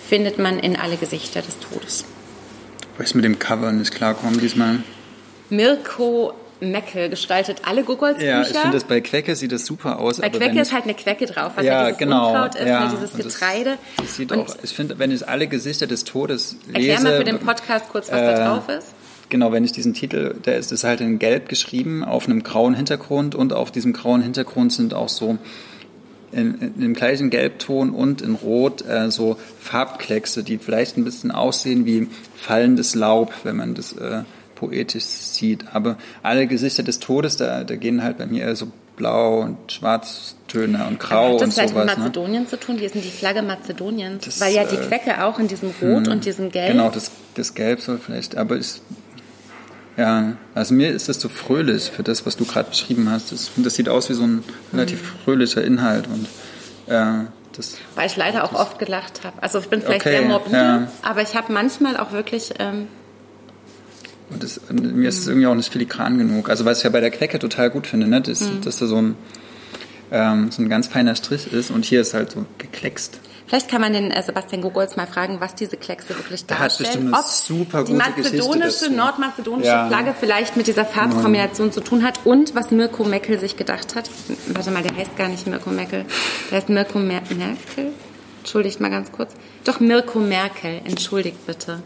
[0.08, 2.06] findet man in alle Gesichter des Todes.
[3.00, 4.84] Ist mit dem Cover nicht klarkommen diesmal?
[5.50, 6.34] Mirko
[6.72, 8.28] Mecke gestaltet alle Gogolz-Bücher.
[8.28, 10.20] Ja, ich finde das bei Quecke sieht das super aus.
[10.20, 13.14] Bei Quecke ist halt eine Quecke drauf, was ja, dieses genau, Unkraut ist, ja, dieses
[13.14, 13.78] Getreide.
[13.98, 16.90] Das, das sieht und auch, ich finde, wenn ich alle Gesichter des Todes lese...
[16.90, 18.94] Erklär mal für den Podcast kurz, was äh, da drauf ist.
[19.30, 22.76] Genau, wenn ich diesen Titel, der ist, ist halt in Gelb geschrieben, auf einem grauen
[22.76, 25.38] Hintergrund und auf diesem grauen Hintergrund sind auch so
[26.32, 31.32] in, in dem gleichen Gelbton und in Rot äh, so Farbkleckse, die vielleicht ein bisschen
[31.32, 34.24] aussehen wie fallendes Laub, wenn man das äh,
[34.56, 35.66] poetisch sieht.
[35.74, 39.72] Aber alle Gesichter des Todes, da, da gehen halt bei mir eher so blau und
[39.72, 41.42] Schwarztöne und grau und sowas.
[41.42, 41.96] Hat das vielleicht mit ne?
[41.98, 42.50] Mazedonien ne?
[42.50, 42.80] zu tun?
[42.80, 44.26] Wie ist denn die Flagge Mazedoniens?
[44.26, 46.72] Das, Weil ja die äh, Quecke auch in diesem Rot hm, und diesem Gelb.
[46.72, 48.82] Genau, das, das Gelb soll vielleicht, aber ist,
[49.98, 53.32] ja, also mir ist das zu so fröhlich für das, was du gerade beschrieben hast.
[53.32, 55.20] Das, das sieht aus wie so ein relativ hm.
[55.24, 56.28] fröhlicher Inhalt und
[56.88, 59.42] äh, das, Weil ich leider auch oft gelacht habe.
[59.42, 60.88] Also ich bin vielleicht okay, sehr morbide, ja.
[61.04, 62.88] aber ich habe manchmal auch wirklich ähm,
[64.30, 66.50] und, das, mir ist es irgendwie auch nicht filigran genug.
[66.50, 68.22] Also was ich ja bei der Quecke total gut finde, ne?
[68.22, 68.62] dass, mhm.
[68.62, 69.16] dass da so ein
[70.12, 73.20] ähm, so ein ganz feiner Strich ist und hier ist halt so gekleckst.
[73.48, 76.90] Vielleicht kann man den äh, Sebastian Gogolz mal fragen, was diese Kleckse wirklich hat darstellen.
[76.90, 79.88] bestimmt eine Ob super die gute Geschichte mazedonische, nordmazedonische Ja.
[79.88, 84.10] Flagge vielleicht mit dieser Farbkombination zu tun hat und was Mirko Meckel sich gedacht hat.
[84.48, 86.06] Warte mal, der heißt gar nicht Mirko Meckel.
[86.50, 87.94] Der heißt Mirko Mer Merkel.
[88.40, 89.34] Entschuldigt mal ganz kurz.
[89.64, 91.84] Doch Mirko Merkel, entschuldigt bitte.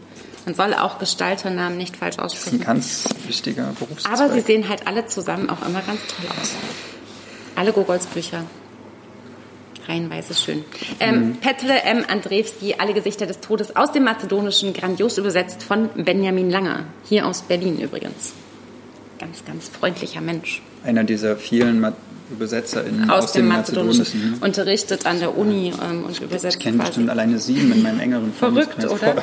[0.50, 2.64] Man soll auch Gestalternamen nicht falsch Das ist ein aussprechen.
[2.66, 4.12] ganz wichtiger Berufszweig.
[4.12, 6.50] Aber sie sehen halt alle zusammen auch immer ganz toll aus.
[7.54, 8.42] Alle Gogols Bücher.
[9.86, 10.64] Reihenweise schön.
[10.98, 12.04] Ähm, Petre M.
[12.08, 16.84] Andrzejewski, Alle Gesichter des Todes aus dem Mazedonischen, grandios übersetzt von Benjamin Langer.
[17.04, 18.32] Hier aus Berlin übrigens.
[19.20, 20.62] Ganz, ganz freundlicher Mensch.
[20.82, 21.92] Einer dieser vielen Ma
[22.32, 24.02] ÜbersetzerInnen Aus, aus, dem dem Mazedonischen.
[24.02, 24.42] Mazedonischen.
[24.42, 28.32] Unterrichtet an der Uni ähm, und übersetzt Ich kenne bestimmt alleine sieben in meinem engeren
[28.32, 29.22] Verrückt, oder?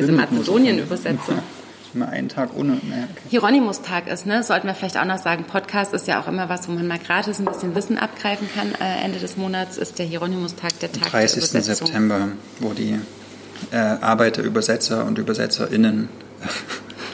[0.00, 1.42] Diese ich- Mazedonien-Übersetzer.
[1.94, 2.78] Mal einen Tag ohne.
[2.86, 3.22] Naja, okay.
[3.30, 4.42] Hieronymus-Tag ist, ne?
[4.42, 5.44] Sollten wir vielleicht auch noch sagen.
[5.44, 8.74] Podcast ist ja auch immer was, wo man mal gratis ein bisschen Wissen abgreifen kann.
[8.74, 11.40] Äh, Ende des Monats ist der Hieronymus-Tag der Tag 30.
[11.40, 11.86] der Übersetzung.
[11.86, 12.28] September,
[12.60, 12.98] wo die
[13.70, 16.10] äh, Arbeiter, Übersetzer und ÜbersetzerInnen,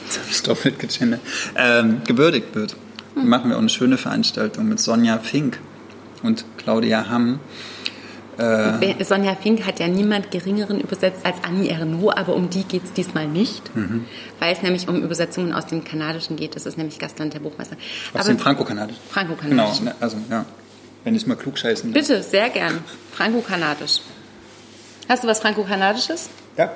[0.07, 1.20] jetzt habe ich doppelt gegendert,
[1.57, 2.75] ähm, gewürdigt wird.
[3.14, 3.29] Hm.
[3.29, 5.61] Machen wir auch eine schöne Veranstaltung mit Sonja Fink
[6.25, 7.38] und Claudia Hamm.
[8.37, 12.85] Wer- Sonja Fink hat ja niemand Geringeren übersetzt als Annie Ernaux, aber um die geht
[12.85, 14.05] es diesmal nicht, Mhm.
[14.40, 16.57] weil es nämlich um Übersetzungen aus dem Kanadischen geht.
[16.57, 17.77] Das ist nämlich Gastland der Buchmeister.
[18.12, 18.97] Aus aber dem Franco-Kanadisch.
[19.11, 19.79] Franco-Kanadisch.
[19.79, 20.44] Genau, ne, also ja,
[21.05, 22.03] wenn ich mal klug scheißen darf.
[22.07, 22.83] bitte, sehr gern.
[23.12, 24.01] Franco-Kanadisch.
[25.09, 26.29] Hast du was Franco-Kanadisches?
[26.57, 26.73] Ja.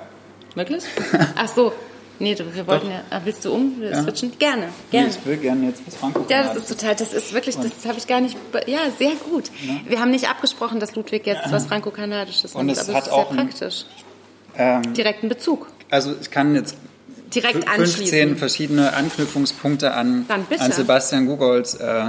[0.55, 0.85] Wirklich?
[1.37, 1.73] Ach so.
[2.21, 3.03] Nee, du, wir wollten ja.
[3.11, 3.81] ah, Willst du um?
[3.81, 4.03] Ja.
[4.03, 4.33] switchen?
[4.39, 5.09] Gerne, Nee, gerne.
[5.09, 7.99] ich will gerne jetzt was franco Ja, das ist total, das ist wirklich, das habe
[7.99, 9.45] ich gar nicht, ja, sehr gut.
[9.87, 13.09] Wir haben nicht abgesprochen, dass Ludwig jetzt was Franco-Kanadisches Und nimmt, es aber hat es
[13.09, 13.85] ist auch sehr praktisch.
[14.57, 15.69] ähm, Direkten Bezug.
[15.91, 16.77] Also ich kann jetzt
[17.35, 18.37] Direkt fü- 15 anschließen.
[18.37, 22.07] verschiedene Anknüpfungspunkte an, an Sebastian Gugolz äh,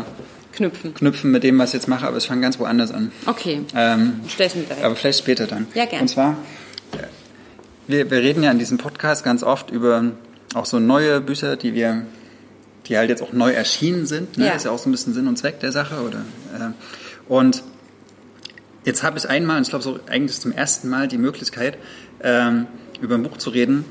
[0.54, 0.94] Knüpfen.
[0.94, 3.12] knüpfen mit dem, was ich jetzt mache, aber ich fange ganz woanders an.
[3.28, 3.62] Okay.
[3.76, 4.84] Ähm, Stell's mir direkt.
[4.84, 5.68] aber vielleicht später dann.
[5.76, 6.02] Ja, gern.
[6.02, 6.38] Und zwar,
[7.90, 10.12] wir, wir reden ja in diesem Podcast ganz oft über
[10.54, 12.06] auch so neue Bücher, die wir,
[12.86, 14.38] die halt jetzt auch neu erschienen sind.
[14.38, 14.46] Ne?
[14.46, 14.54] Ja.
[14.54, 16.04] Ist ja auch so ein bisschen Sinn und Zweck der Sache.
[16.04, 16.20] Oder,
[16.54, 16.72] äh,
[17.28, 17.64] und
[18.86, 21.80] jetzt habe ich einmal, und ich glaube so eigentlich zum ersten Mal, die Möglichkeit,
[22.22, 22.68] ähm,
[23.02, 23.86] über ein Buch zu reden,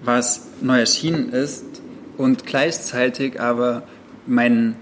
[0.00, 1.64] was neu erschienen ist
[2.16, 3.82] und gleichzeitig aber
[4.26, 4.76] mein,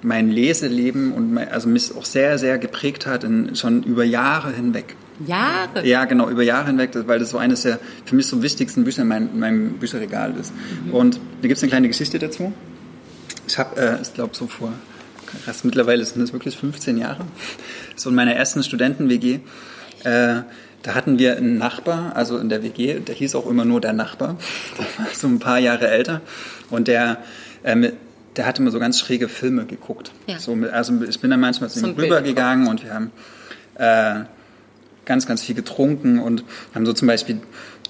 [0.00, 4.50] mein Leseleben und mein, also mich auch sehr, sehr geprägt hat, in, schon über Jahre
[4.50, 4.96] hinweg.
[5.26, 5.86] Jahre.
[5.86, 9.02] Ja, genau, über Jahre hinweg, weil das so eines der für mich so wichtigsten Bücher
[9.02, 10.52] in meinem, in meinem Bücherregal ist.
[10.92, 12.52] Und da gibt es eine kleine Geschichte dazu.
[13.46, 14.72] Ich habe, äh, ich glaube, so vor,
[15.44, 17.24] krass, mittlerweile sind das wirklich 15 Jahre,
[17.96, 19.40] so in meiner ersten Studenten-WG,
[20.04, 20.42] äh,
[20.84, 23.94] da hatten wir einen Nachbar, also in der WG, der hieß auch immer nur der
[23.94, 24.36] Nachbar,
[24.78, 26.20] der war so ein paar Jahre älter
[26.70, 27.18] und der,
[27.64, 27.90] ähm,
[28.36, 30.12] der hatte immer so ganz schräge Filme geguckt.
[30.26, 30.38] Ja.
[30.38, 33.12] So, also ich bin dann manchmal zu So ihm rübergegangen und wir haben
[33.76, 34.26] äh,
[35.04, 37.40] ganz, ganz viel getrunken und haben so zum Beispiel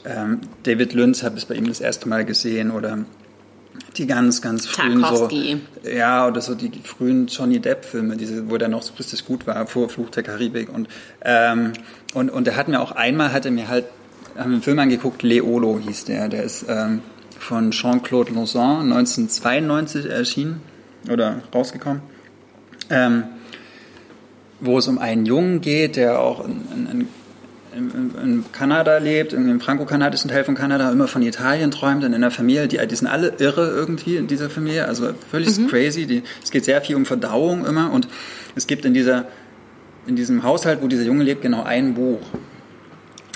[0.05, 2.98] ähm, David Lynch habe ich bei ihm das erste Mal gesehen oder
[3.96, 5.61] die ganz, ganz frühen so, Tarkovsky.
[5.85, 9.66] ja, oder so die frühen Johnny Depp-Filme, diese, wo der noch so richtig gut war,
[9.66, 10.88] vor Fluch der Karibik und
[11.22, 11.72] ähm,
[12.12, 13.87] und und er hat mir auch einmal hat er mir halt
[14.37, 17.03] haben wir einen Film angeguckt, Leolo hieß der, der ist ähm,
[17.38, 20.61] von Jean-Claude Lauzon 1992 erschienen
[21.11, 22.03] oder rausgekommen.
[22.90, 23.24] Ähm,
[24.64, 27.09] wo es um einen Jungen geht, der auch in, in,
[27.77, 32.12] in, in Kanada lebt, in dem franco-kanadischen Teil von Kanada, immer von Italien träumt und
[32.12, 36.07] in einer Familie, die, die sind alle irre irgendwie in dieser Familie, also völlig crazy.
[36.07, 38.09] Die, es geht sehr viel um Verdauung immer und
[38.57, 39.27] es gibt in, dieser,
[40.07, 42.20] in diesem Haushalt, wo dieser Junge lebt, genau ein Buch.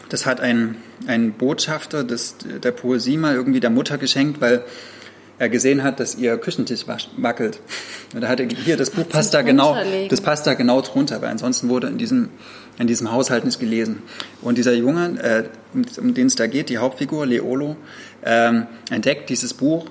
[0.09, 4.65] Das hat ein, ein Botschafter des, der Poesie mal irgendwie der Mutter geschenkt, weil
[5.39, 7.61] er gesehen hat, dass ihr Küchentisch wackelt.
[8.15, 9.77] Und da hat er hier, das Buch passt da genau,
[10.09, 12.31] das passt da genau drunter, weil ansonsten wurde in diesem,
[12.79, 14.03] in diesem Haushalt nicht gelesen.
[14.43, 17.77] Und dieser Junge, äh, um, um den es da geht, die Hauptfigur, Leolo,
[18.25, 19.87] ähm, entdeckt dieses Buch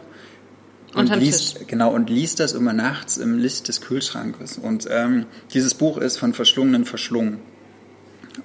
[0.93, 1.67] und liest, Tisch.
[1.67, 4.57] genau, und liest das immer nachts im Licht des Kühlschrankes.
[4.57, 7.39] Und ähm, dieses Buch ist von Verschlungenen verschlungen.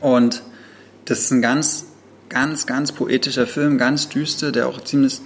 [0.00, 0.42] Und
[1.06, 1.86] das ist ein ganz,
[2.28, 5.20] ganz, ganz poetischer Film, ganz düster, der auch ziemlich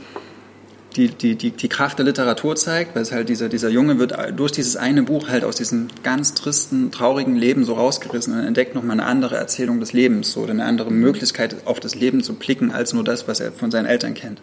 [0.97, 4.17] die, die, die, die Kraft der Literatur zeigt, weil es halt dieser, dieser Junge wird
[4.35, 8.75] durch dieses eine Buch halt aus diesem ganz tristen, traurigen Leben so rausgerissen und entdeckt
[8.75, 12.35] nochmal eine andere Erzählung des Lebens, so oder eine andere Möglichkeit auf das Leben zu
[12.35, 14.41] blicken, als nur das, was er von seinen Eltern kennt.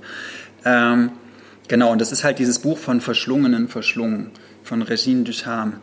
[0.63, 1.11] Ähm,
[1.67, 4.29] genau, und das ist halt dieses Buch von Verschlungenen verschlungen,
[4.63, 5.73] von Regine Ducharme.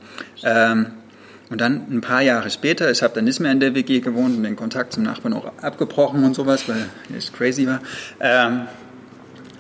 [0.44, 0.86] Ähm,
[1.50, 4.36] und dann ein paar Jahre später, ich habe dann nicht mehr in der WG gewohnt
[4.36, 7.80] und den Kontakt zum Nachbarn auch abgebrochen und sowas, weil ich crazy war.
[8.20, 8.68] Ähm,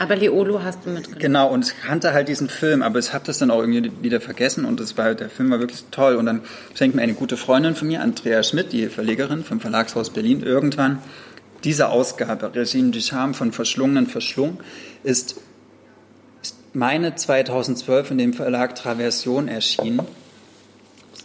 [0.00, 1.20] Aber Leolo hast du mitgenommen.
[1.20, 4.22] Genau, und ich kannte halt diesen Film, aber ich habe das dann auch irgendwie wieder
[4.22, 6.16] vergessen und das war, der Film war wirklich toll.
[6.16, 6.40] Und dann
[6.74, 11.00] schenkt mir eine gute Freundin von mir, Andrea Schmidt, die Verlegerin vom Verlagshaus Berlin, irgendwann
[11.64, 14.56] diese Ausgabe, Regime du Charme von Verschlungenen Verschlungen,
[15.02, 15.36] ist
[16.72, 20.00] meine 2012 in dem Verlag Traversion erschienen,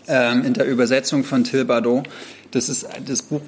[0.10, 2.10] ähm, in der Übersetzung von Till Bardot.
[2.52, 3.40] Das, ist, das Buch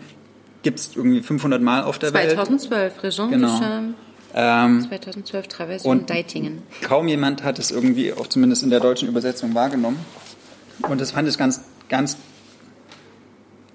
[0.64, 3.04] gibt es irgendwie 500 Mal auf der 2012, Welt.
[3.04, 3.58] 2012, Regime Genau.
[3.58, 3.96] du Charme.
[4.40, 6.62] Ähm, 2012, Traversion, und Deitingen.
[6.82, 9.98] kaum jemand hat es irgendwie, auch zumindest in der deutschen Übersetzung, wahrgenommen.
[10.88, 12.18] Und das fand ich ganz, ganz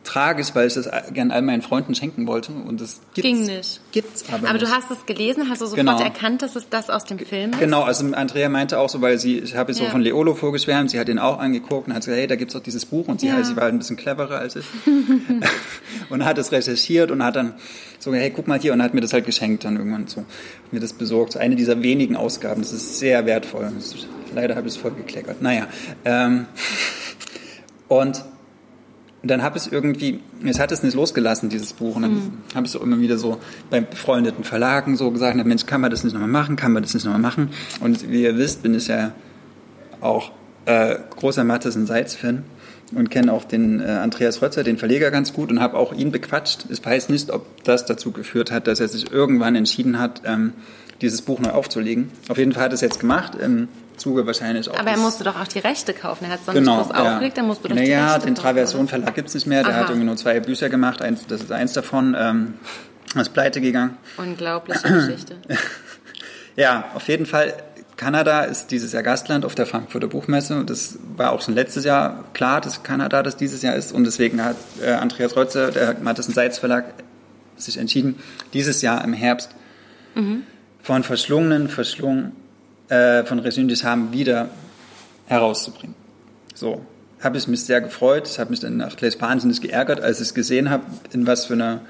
[0.04, 2.50] tragisch, weil ich das gern all meinen Freunden schenken wollte.
[2.52, 3.80] Und das gibt's, Ging nicht.
[3.92, 4.66] Gibt's aber, Aber nicht.
[4.66, 6.00] du hast es gelesen, hast du sofort Genau.
[6.02, 7.60] erkannt, dass es das aus dem Film ist?
[7.60, 9.90] Genau, also Andrea meinte auch so, weil sie, ich habe jetzt so Ja.
[9.90, 12.62] von Leolo vorgeschwärmt, sie hat ihn auch angeguckt und hat gesagt, hey, da gibt's doch
[12.62, 13.42] dieses Buch und sie, Ja.
[13.44, 14.64] sie war halt ein bisschen cleverer als ich
[16.10, 17.54] und hat es recherchiert und hat dann
[17.98, 20.24] so, hey, guck mal hier und hat mir das halt geschenkt dann irgendwann so,
[20.72, 21.32] mir das besorgt.
[21.34, 23.70] So eine dieser wenigen Ausgaben, das ist sehr wertvoll.
[24.34, 25.42] Leider habe ich es voll gekleckert.
[25.42, 25.66] Naja,
[26.04, 26.46] ähm,
[27.88, 28.24] und
[29.22, 31.94] und dann habe ich es irgendwie, es hat es nicht losgelassen, dieses Buch.
[31.96, 32.32] Und dann Mhm.
[32.54, 33.38] habe ich es auch immer wieder so
[33.70, 36.82] bei befreundeten Verlagen so gesagt, na, Mensch, kann man das nicht nochmal machen, kann man
[36.82, 37.50] das nicht nochmal machen?
[37.80, 39.12] Und wie ihr wisst, bin ich ja
[40.00, 40.32] auch
[40.66, 42.42] äh, großer Matheson Seitz-Fan
[42.94, 46.10] und kenne auch den äh, Andreas Rötzer, den Verleger, ganz gut und habe auch ihn
[46.10, 46.66] bequatscht.
[46.68, 50.52] Ich weiß nicht, ob das dazu geführt hat, dass er sich irgendwann entschieden hat, ähm,
[51.00, 52.10] dieses Buch neu aufzulegen.
[52.28, 53.68] Auf jeden Fall hat es jetzt gemacht, im
[54.02, 56.24] Zuge wahrscheinlich auch Aber er musste doch auch die Rechte kaufen.
[56.24, 58.88] Er hat sonst Genau, groß aufgelegt, dann musst du doch die naja, Rechte den Traversion?
[58.88, 59.62] Verlag gibt's nicht mehr.
[59.62, 59.80] Der Aha.
[59.82, 61.02] hat irgendwie nur zwei Bücher gemacht.
[61.02, 62.16] Eins, das ist eins davon.
[62.18, 62.54] Ähm,
[63.14, 63.96] ist pleite gegangen.
[64.16, 65.36] Unglaubliche Geschichte.
[66.54, 67.54] Ja, auf jeden Fall.
[67.96, 70.64] Kanada ist dieses Jahr Gastland auf der Frankfurter Buchmesse.
[70.66, 73.90] Das war auch schon letztes Jahr klar, dass Kanada das dieses Jahr ist.
[73.90, 76.92] Und deswegen hat äh, Andreas Rötzer, der Matheson Seitz Verlag,
[77.56, 78.18] sich entschieden,
[78.52, 79.48] dieses Jahr im Herbst
[80.82, 82.32] von verschlungenen, verschlungen,
[82.88, 84.48] äh, von des Haben wieder
[85.26, 85.94] herauszubringen.
[86.54, 86.82] So,
[87.20, 88.28] habe ich mich sehr gefreut.
[88.28, 91.46] Ich habe mich dann auch gleich wahnsinnig geärgert, als ich es gesehen habe, in was
[91.46, 91.80] für einer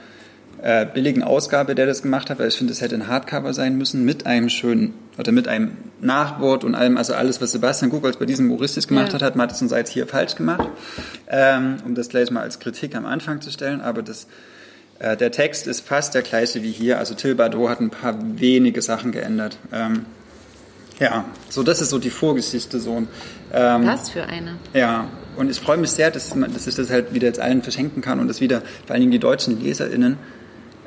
[0.63, 3.77] äh, billigen Ausgabe der das gemacht hat, weil ich finde, es hätte ein Hardcover sein
[3.77, 8.17] müssen mit einem schönen oder mit einem Nachwort und allem, also alles, was Sebastian Gugolz
[8.17, 9.15] bei diesem Humoristis gemacht Ja.
[9.15, 10.69] hat, hat Matheson Seitz hier falsch gemacht,
[11.29, 14.29] ähm, um das gleich mal als Kritik am Anfang zu stellen, aber das
[15.01, 18.17] äh, der Text ist fast der gleiche wie hier, also Till Bardot hat ein paar
[18.39, 19.59] wenige Sachen geändert.
[19.73, 20.07] Ähm,
[21.03, 22.93] ja, so das ist so die Vorgeschichte so.
[22.93, 23.09] Und,
[23.53, 24.57] ähm, Was für eine?
[24.73, 27.63] ja, und ich freue mich sehr, dass, man, dass ich das halt wieder jetzt allen
[27.63, 30.17] verschenken kann und dass wieder vor allen Dingen die deutschen LeserInnen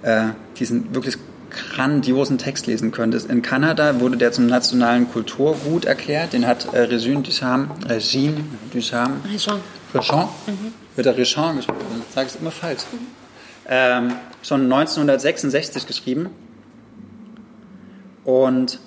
[0.04, 1.18] äh, diesen wirklich
[1.50, 3.12] grandiosen Text lesen können.
[3.12, 6.34] Das, in Kanada wurde der zum nationalen Kulturgut erklärt.
[6.34, 8.38] Den hat äh, Regine Ducharme, Regine
[8.74, 9.60] Ducharme, Réjean.
[9.94, 10.28] Réjean,
[10.96, 12.04] wird er Réjean gesprochen?
[12.08, 12.84] Ich sage es immer falsch.
[13.68, 16.30] Ähm, schon 1966 geschrieben
[18.24, 18.80] und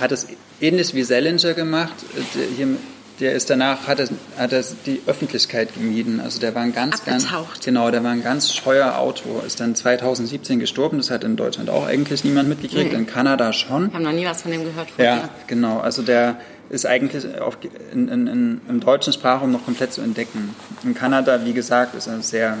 [0.00, 0.26] hat es
[0.60, 1.94] ähnlich wie Selinger gemacht.
[2.34, 2.76] Der, hier,
[3.20, 4.08] der ist danach, hat er,
[4.38, 6.20] hat er die Öffentlichkeit gemieden.
[6.20, 7.64] Also der war ein ganz, ganz, Abgetaucht.
[7.64, 9.44] genau, der war ein ganz scheuer Autor.
[9.44, 10.98] Ist dann 2017 gestorben.
[10.98, 12.92] Das hat in Deutschland auch eigentlich niemand mitgekriegt.
[12.92, 12.98] Nee.
[12.98, 13.88] In Kanada schon.
[13.88, 15.16] Ich habe noch nie was von dem gehört vorher.
[15.16, 15.78] Ja, genau.
[15.80, 17.58] Also der ist eigentlich auf,
[17.92, 20.54] in, in, in, im deutschen Sprachraum noch komplett zu entdecken.
[20.84, 22.56] In Kanada, wie gesagt, ist er sehr,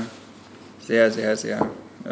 [0.86, 1.60] sehr, sehr, sehr
[2.04, 2.10] äh,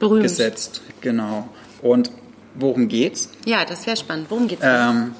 [0.00, 0.24] Berühmt.
[0.24, 0.82] gesetzt.
[1.00, 1.48] Genau.
[1.80, 2.10] Und
[2.54, 3.28] worum geht's?
[3.44, 4.26] Ja, das wäre spannend.
[4.30, 4.62] Worum geht's?
[4.64, 5.12] Ähm,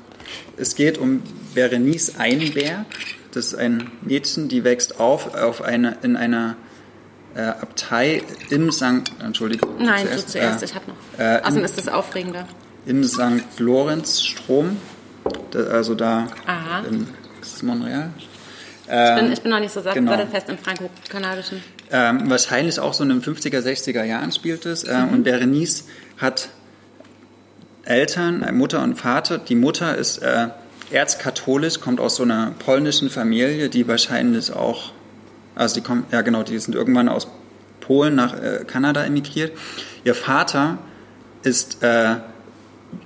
[0.56, 1.22] es geht um
[1.54, 2.86] Berenice Einberg.
[3.32, 6.56] Das ist ein Mädchen, die wächst auf, auf eine, in einer
[7.34, 9.10] äh, Abtei im St.
[9.22, 9.70] Entschuldigung.
[9.78, 11.18] Nein, du zuerst, äh, ich habe noch.
[11.18, 12.46] äh, Außerdem ist das aufregender.
[12.86, 13.58] im St.
[13.58, 14.76] Lorenzstrom,
[15.54, 16.84] also da Aha.
[16.88, 17.08] in
[17.42, 18.10] ist Montreal.
[18.86, 18.88] Ich
[19.20, 20.12] bin, ich bin noch nicht so genau.
[20.12, 21.62] sattelfest im franco-kanadischen.
[21.90, 24.84] Ähm, wahrscheinlich auch so in den 50er, 60er Jahren spielt es.
[24.84, 25.84] Äh, Und Berenice
[26.18, 26.48] hat
[27.84, 29.38] Eltern, äh, Mutter und Vater.
[29.38, 30.48] Die Mutter ist äh,
[30.90, 34.92] erzkatholisch, kommt aus so einer polnischen Familie, die wahrscheinlich auch,
[35.54, 37.28] also die kommen, ja genau, die sind irgendwann aus
[37.80, 39.52] Polen nach äh, Kanada emigriert.
[40.04, 40.78] Ihr Vater
[41.42, 42.16] ist äh,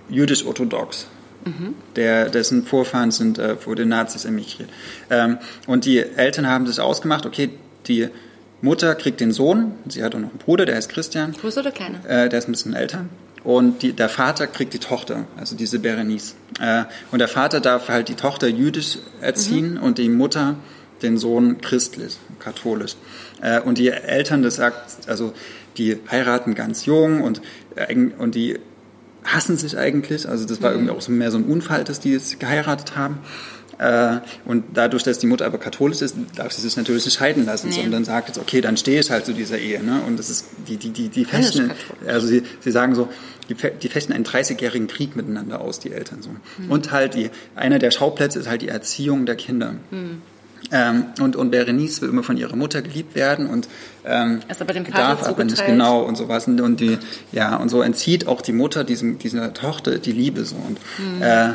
[0.09, 1.09] jüdisch-orthodox.
[1.97, 4.69] Der, dessen Vorfahren sind äh, vor den Nazis emigriert.
[5.09, 7.51] Ähm, und die Eltern haben sich ausgemacht, okay,
[7.87, 8.09] die
[8.61, 11.71] Mutter kriegt den Sohn, sie hat auch noch einen Bruder, der heißt Christian, Groß oder
[11.71, 12.05] kleiner?
[12.07, 13.07] äh, der ist ein bisschen älter.
[13.45, 16.35] Und die, der Vater kriegt die Tochter, also diese Berenice.
[16.61, 20.57] Äh, und der Vater darf halt die Tochter jüdisch erziehen und die Mutter
[21.03, 22.97] den Sohn christlich, katholisch.
[23.41, 25.33] Äh, und die Eltern, das sagt, also
[25.77, 27.41] die heiraten ganz jung und,
[27.77, 28.59] äh, und die
[29.25, 30.29] hassen sich eigentlich.
[30.29, 33.19] Also das war irgendwie auch so mehr so ein Unfall, dass die jetzt geheiratet haben.
[33.79, 37.47] Äh, und dadurch, dass die Mutter aber katholisch ist, darf sie sich natürlich nicht scheiden
[37.47, 37.69] lassen.
[37.71, 37.85] Nee.
[37.85, 39.83] Und dann sagt jetzt, okay, dann stehe ich halt zu dieser Ehe.
[39.83, 40.01] Ne?
[40.07, 41.71] Und das ist, die, die, die, die fechten,
[42.07, 43.09] also sie, sie sagen so,
[43.49, 46.31] die, die fechten einen 30-jährigen Krieg miteinander aus, die Eltern so.
[46.31, 46.71] Mhm.
[46.71, 49.75] Und halt die, einer der Schauplätze ist halt die Erziehung der Kinder.
[49.91, 50.23] Mhm.
[50.71, 53.69] Ähm, und, und Berenice will immer von ihrer Mutter geliebt werden und
[54.05, 56.99] ähm, ist aber dem Vater darf aber nicht genau und sowas und, und die
[57.33, 61.23] ja und so entzieht auch die Mutter diesem dieser Tochter die Liebe so und mhm.
[61.23, 61.55] äh,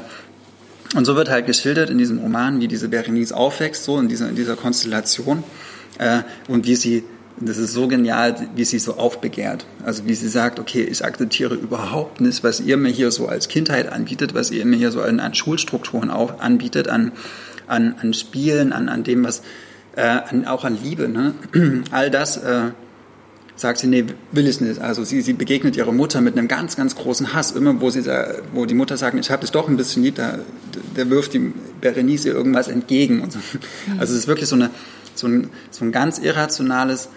[0.94, 4.30] und so wird halt geschildert in diesem Roman, wie diese Berenice aufwächst, so in dieser,
[4.30, 5.44] in dieser Konstellation
[5.98, 7.04] äh, und wie sie
[7.40, 9.66] das ist so genial, wie sie so aufbegehrt.
[9.84, 13.48] Also wie sie sagt, okay, ich akzeptiere überhaupt nicht, was ihr mir hier so als
[13.48, 17.12] Kindheit anbietet, was ihr mir hier so an, an Schulstrukturen auch anbietet, an,
[17.68, 19.42] an, an Spielen, an, an dem, was,
[19.96, 21.10] äh, an, auch an Liebe.
[21.10, 21.34] Ne?
[21.92, 22.72] All das äh,
[23.56, 24.82] sagt sie, nee, will ich nicht.
[24.82, 27.52] Also sie, sie begegnet ihrer Mutter mit einem ganz, ganz großen Hass.
[27.52, 28.04] Immer wo, sie,
[28.54, 30.40] wo die Mutter sagt, ich habe dich doch ein bisschen lieb, da,
[30.96, 33.30] der wirft die Berenice irgendwas entgegen.
[33.30, 33.40] So.
[33.40, 34.00] Mhm.
[34.00, 34.72] Also es ist wirklich so, eine,
[35.16, 37.10] so, ein, so ein ganz irrationales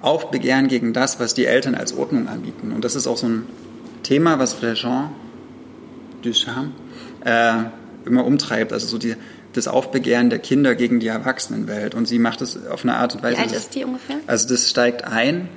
[0.00, 2.72] Aufbegehren gegen das, was die Eltern als Ordnung anbieten.
[2.72, 3.46] Und das ist auch so ein
[4.02, 5.08] Thema, was Régent
[6.22, 6.72] Duchamp
[7.24, 7.64] äh,
[8.04, 8.72] immer umtreibt.
[8.72, 9.14] Also so die,
[9.52, 11.94] das Aufbegehren der Kinder gegen die Erwachsenenwelt.
[11.94, 13.38] Und sie macht es auf eine Art und Weise.
[13.38, 14.16] Wie alt ist die ungefähr?
[14.26, 15.48] Also das steigt ein.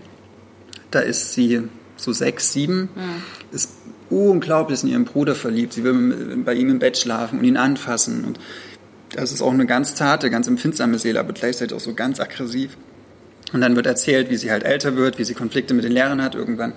[0.91, 1.63] Da ist sie
[1.95, 2.89] so sechs, sieben.
[2.95, 3.23] Mhm.
[3.51, 3.71] Ist
[4.09, 5.73] unglaublich in ihren Bruder verliebt.
[5.73, 8.25] Sie will bei ihm im Bett schlafen und ihn anfassen.
[8.25, 8.39] Und
[9.15, 12.77] das ist auch eine ganz zarte, ganz empfindsame Seele, aber gleichzeitig auch so ganz aggressiv.
[13.53, 16.21] Und dann wird erzählt, wie sie halt älter wird, wie sie Konflikte mit den Lehrern
[16.21, 16.35] hat.
[16.35, 16.73] Irgendwann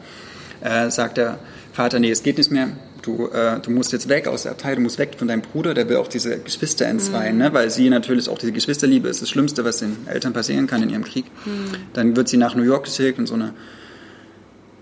[0.61, 1.39] äh, sagt der
[1.73, 2.69] Vater, nee, es geht nicht mehr.
[3.03, 5.75] Du, äh, du musst jetzt weg aus der Abtei, du musst weg von deinem Bruder,
[5.75, 7.43] der will auch diese Geschwister entzweien, mhm.
[7.43, 7.53] ne?
[7.53, 10.89] weil sie natürlich auch diese Geschwisterliebe ist das Schlimmste, was den Eltern passieren kann in
[10.89, 11.27] ihrem Krieg.
[11.45, 11.77] Mhm.
[11.93, 13.53] Dann wird sie nach New York geschickt und so eine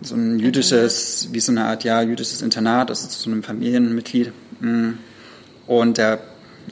[0.03, 4.33] so ein jüdisches, wie so eine Art ja jüdisches Internat, also zu einem Familienmitglied.
[4.61, 4.91] Mm.
[5.67, 6.21] Und der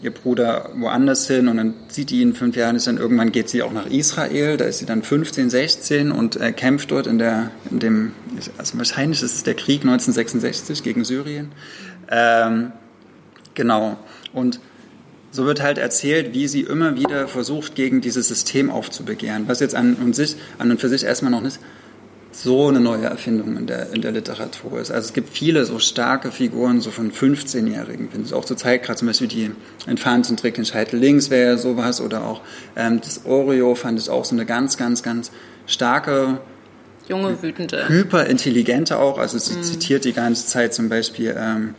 [0.03, 3.63] ihr Bruder woanders hin und dann sieht die ihn fünf Jahre dann irgendwann geht sie
[3.63, 7.51] auch nach Israel, da ist sie dann 15, 16 und äh, kämpft dort in der,
[7.71, 8.13] in dem,
[8.57, 11.51] also wahrscheinlich ist es der Krieg 1966 gegen Syrien.
[12.11, 12.73] Ähm,
[13.55, 13.99] genau.
[14.33, 14.61] Und
[15.33, 19.75] so wird halt erzählt, wie sie immer wieder versucht, gegen dieses System aufzubegehren, was jetzt
[19.75, 21.59] an und, sich, an und für sich erstmal noch nicht
[22.33, 24.91] so eine neue Erfindung in der, in der Literatur ist.
[24.91, 28.85] Also es gibt viele so starke Figuren, so von 15-Jährigen, finde ich auch zur Zeit,
[28.85, 29.51] gerade zum Beispiel die
[29.87, 32.41] Infantentrick in Scheitel links wäre sowas oder auch
[32.77, 35.33] ähm, das Oreo fand ich auch so eine ganz, ganz, ganz
[35.67, 36.41] starke
[37.09, 37.89] junge, wütende.
[37.89, 39.63] Hyperintelligente auch, also sie mhm.
[39.63, 41.75] zitiert die ganze Zeit zum Beispiel ähm,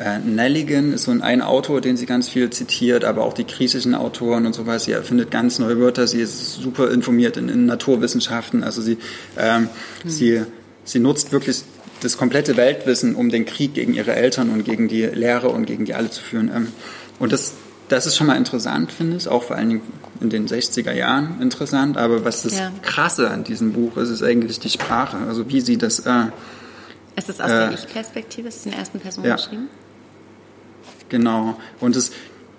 [0.00, 3.94] äh, Nelligan ist so ein Autor, den sie ganz viel zitiert, aber auch die griechischen
[3.94, 4.84] Autoren und sowas.
[4.84, 6.06] Sie erfindet ganz neue Wörter.
[6.06, 8.64] Sie ist super informiert in, in Naturwissenschaften.
[8.64, 8.96] Also sie,
[9.36, 9.68] ähm,
[10.02, 10.08] mhm.
[10.08, 10.42] sie,
[10.84, 11.64] sie nutzt wirklich
[12.00, 15.84] das komplette Weltwissen, um den Krieg gegen ihre Eltern und gegen die Lehre und gegen
[15.84, 16.50] die alle zu führen.
[16.54, 16.68] Ähm,
[17.18, 17.52] und das,
[17.88, 19.82] das ist schon mal interessant, finde ich, auch vor allen Dingen
[20.22, 21.98] in den 60er Jahren interessant.
[21.98, 22.72] Aber was das ja.
[22.80, 25.18] Krasse an diesem Buch ist, ist eigentlich die Sprache.
[25.28, 26.00] Also wie sie das...
[26.00, 26.28] Äh,
[27.16, 28.48] ist das aus der äh, Ich-Perspektive?
[28.48, 29.36] Ist es in der ersten Person ja.
[29.36, 29.68] geschrieben?
[31.10, 31.60] Genau.
[31.80, 32.12] Und es,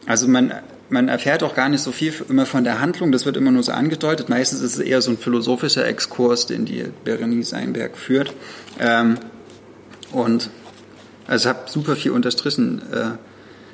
[0.05, 0.53] also man,
[0.89, 3.63] man erfährt auch gar nicht so viel immer von der Handlung, das wird immer nur
[3.63, 4.29] so angedeutet.
[4.29, 8.33] Meistens ist es eher so ein philosophischer Exkurs, den die Berenice Einberg führt.
[8.79, 9.17] Ähm,
[10.11, 10.49] und
[11.27, 12.81] also ich habe super viel unterstrichen.
[12.91, 13.11] Äh,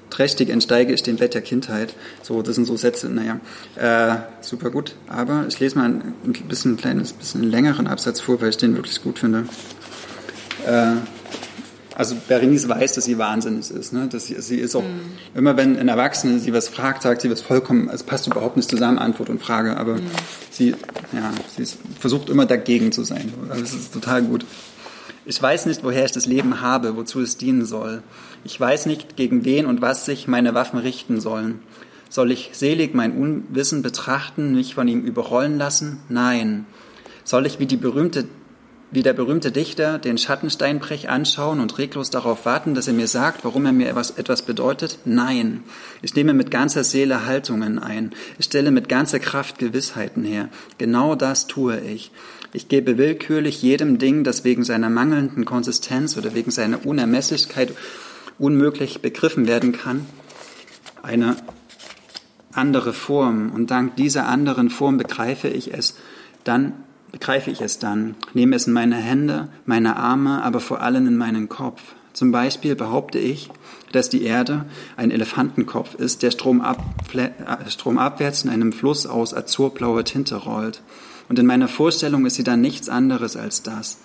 [0.10, 1.96] trächtig entsteige ich dem Bett der Kindheit.
[2.22, 3.40] So, das sind so Sätze, naja,
[3.76, 4.96] äh, super gut.
[5.08, 8.58] Aber ich lese mal ein, ein bisschen ein kleines, bisschen längeren Absatz vor, weil ich
[8.58, 9.46] den wirklich gut finde.
[10.66, 10.98] Äh,
[11.98, 13.92] also Berenice weiß, dass sie wahnsinnig ist.
[13.92, 14.08] Ne?
[14.08, 15.14] Dass sie, sie ist auch, mhm.
[15.34, 18.70] immer wenn ein Erwachsener sie was fragt, sagt sie was vollkommen, es passt überhaupt nicht
[18.70, 20.06] zusammen, Antwort und Frage, aber mhm.
[20.52, 20.76] sie,
[21.12, 23.34] ja, sie ist, versucht immer dagegen zu sein.
[23.50, 24.46] Also das ist total gut.
[25.26, 28.04] Ich weiß nicht, woher ich das Leben habe, wozu es dienen soll.
[28.44, 31.62] Ich weiß nicht, gegen wen und was sich meine Waffen richten sollen.
[32.10, 35.98] Soll ich selig mein Unwissen betrachten, mich von ihm überrollen lassen?
[36.10, 36.68] Nein.
[37.24, 38.26] Soll ich wie die berühmte
[38.90, 43.44] wie der berühmte Dichter den Schattensteinbrech anschauen und reglos darauf warten, dass er mir sagt,
[43.44, 45.00] warum er mir etwas, etwas bedeutet?
[45.04, 45.64] Nein.
[46.02, 48.12] Ich nehme mit ganzer Seele Haltungen ein.
[48.40, 50.48] Ich stelle mit ganzer Kraft Gewissheiten her.
[50.78, 52.12] Genau das tue ich.
[52.54, 57.74] Ich gebe willkürlich jedem Ding, das wegen seiner mangelnden Konsistenz oder wegen seiner Unermesslichkeit
[58.40, 60.06] unmöglich begriffen werden kann,
[61.04, 61.36] eine
[62.54, 63.52] andere Form.
[63.54, 65.98] Und dank dieser anderen Form begreife ich es
[66.46, 66.74] dann
[67.12, 71.18] begreife ich es dann, nehme es in meine Hände, meine Arme, aber vor allem in
[71.18, 71.82] meinen Kopf.
[72.14, 73.52] Zum Beispiel behaupte ich,
[73.92, 74.66] dass die Erde
[74.96, 80.82] ein Elefantenkopf ist, der äh, stromabwärts in einem Fluss aus azurblauer Tinte rollt.
[81.30, 84.00] Und in meiner Vorstellung ist sie dann nichts anderes als das.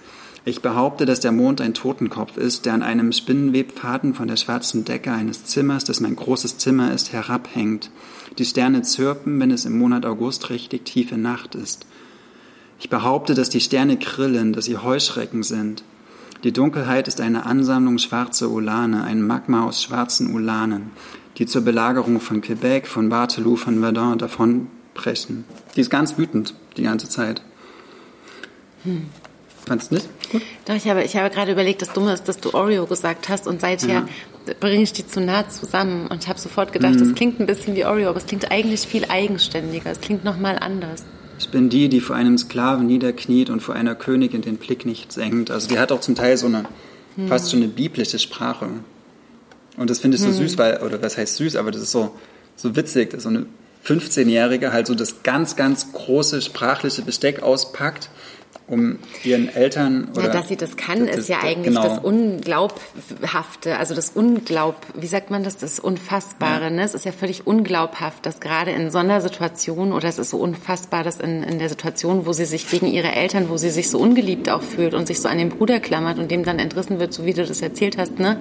[0.44, 4.84] Ich behaupte, dass der Mond ein Totenkopf ist, der an einem Spinnenwebfaden von der schwarzen
[4.84, 7.90] Decke eines Zimmers, das mein großes Zimmer ist, herabhängt.
[8.38, 11.86] Die Sterne zirpen, wenn es im Monat August richtig tiefe Nacht ist.
[12.82, 15.84] Ich behaupte, dass die Sterne grillen, dass sie Heuschrecken sind.
[16.42, 20.90] Die Dunkelheit ist eine Ansammlung schwarzer Ulane, ein Magma aus schwarzen Ulanen,
[21.38, 25.44] die zur Belagerung von Quebec, von Waterloo, von Verdun davonbrechen.
[25.76, 27.42] Die ist ganz wütend die ganze Zeit.
[28.82, 29.06] Hm.
[29.64, 30.08] Fandest du nicht?
[30.32, 30.42] Gut.
[30.64, 33.46] Doch, ich habe, ich habe gerade überlegt, das Dumme ist, dass du Oreo gesagt hast
[33.46, 33.88] und seither
[34.46, 34.54] ja.
[34.58, 36.98] bringe ich die zu nah zusammen und habe sofort gedacht, mhm.
[36.98, 40.58] das klingt ein bisschen wie Oreo, aber es klingt eigentlich viel eigenständiger, es klingt nochmal
[40.58, 41.04] anders.
[41.42, 45.12] Ich bin die, die vor einem Sklaven niederkniet und vor einer Königin den Blick nicht
[45.12, 45.50] senkt.
[45.50, 46.64] Also die hat auch zum Teil so eine,
[47.16, 47.26] hm.
[47.26, 48.68] fast schon eine biblische Sprache.
[49.76, 50.34] Und das finde ich so hm.
[50.34, 52.16] süß, weil, oder was heißt süß, aber das ist so,
[52.54, 53.46] so witzig, dass so eine
[53.84, 58.08] 15-Jährige halt so das ganz, ganz große sprachliche Besteck auspackt
[58.66, 60.26] um ihren Eltern oder.
[60.26, 61.82] Ja, dass sie das kann, das, ist ja eigentlich genau.
[61.82, 66.64] das Unglaubhafte, also das Unglaub, wie sagt man das, das Unfassbare.
[66.64, 66.70] Ja.
[66.70, 66.82] Ne?
[66.82, 70.38] Es ist ja völlig unglaubhaft, dass gerade in so einer Situation, oder es ist so
[70.38, 73.90] unfassbar, dass in, in der Situation, wo sie sich gegen ihre Eltern, wo sie sich
[73.90, 76.98] so ungeliebt auch fühlt und sich so an den Bruder klammert und dem dann entrissen
[76.98, 78.40] wird, so wie du das erzählt hast, ne?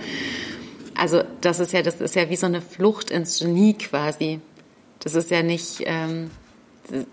[0.95, 4.39] Also das ist ja, das ist ja wie so eine Flucht ins Genie quasi.
[4.99, 5.81] Das ist ja nicht.
[5.85, 6.29] Ähm,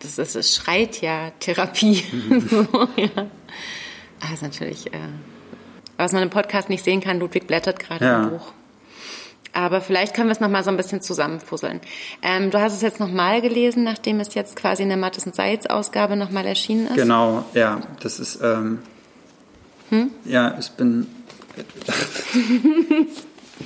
[0.01, 2.05] das, das, das schreit ja Therapie.
[2.49, 2.67] So,
[2.97, 3.27] ja.
[4.21, 4.99] Also natürlich, äh,
[5.97, 8.23] was man im Podcast nicht sehen kann, Ludwig blättert gerade ja.
[8.25, 8.53] im Buch.
[9.53, 11.81] Aber vielleicht können wir es nochmal so ein bisschen zusammenfusseln.
[12.23, 15.35] Ähm, du hast es jetzt nochmal gelesen, nachdem es jetzt quasi in der Mattes und
[15.35, 16.97] Seitz Ausgabe nochmal erschienen ist?
[16.97, 17.81] Genau, ja.
[18.01, 18.81] Das ist, ähm,
[19.89, 20.11] hm?
[20.25, 21.07] ja, ich bin,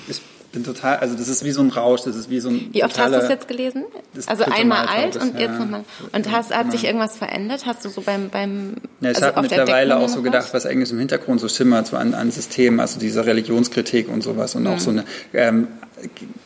[0.08, 0.22] ich
[0.53, 2.68] bin total, also das ist wie so ein Rausch, das ist wie so ein.
[2.72, 3.84] Wie oft hast du es jetzt gelesen?
[4.26, 5.84] Also einmal alt und jetzt nochmal.
[6.12, 7.64] Und hast, hat sich irgendwas verändert?
[7.66, 8.74] Hast du so beim beim?
[9.00, 11.96] Ja, ich also habe mittlerweile auch so gedacht, was eigentlich im Hintergrund so schimmert, so
[11.96, 14.68] an, an Systemen, also diese Religionskritik und sowas und mhm.
[14.68, 15.68] auch so eine ähm,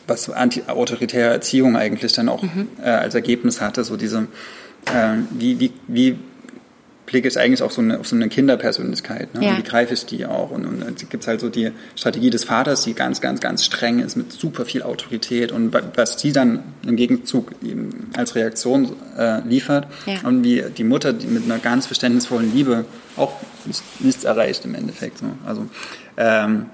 [0.07, 2.69] was anti-autoritäre Erziehung eigentlich dann auch mhm.
[2.81, 4.27] äh, als Ergebnis hatte, so diese
[4.85, 6.17] äh, wie, wie, wie
[7.07, 9.33] blicke ich eigentlich auf so eine, auf so eine Kinderpersönlichkeit.
[9.33, 9.43] Ne?
[9.43, 9.51] Ja.
[9.51, 10.51] Und wie greife ich die auch?
[10.51, 13.99] Und, und es gibt halt so die Strategie des Vaters, die ganz, ganz, ganz streng
[13.99, 19.39] ist, mit super viel Autorität und was die dann im Gegenzug eben als Reaktion äh,
[19.47, 19.87] liefert.
[20.05, 20.27] Ja.
[20.27, 22.85] Und wie die Mutter die mit einer ganz verständnisvollen Liebe
[23.15, 23.31] auch
[23.99, 25.19] nichts erreicht im Endeffekt.
[25.19, 25.27] So.
[25.45, 25.65] Also
[26.17, 26.65] ähm,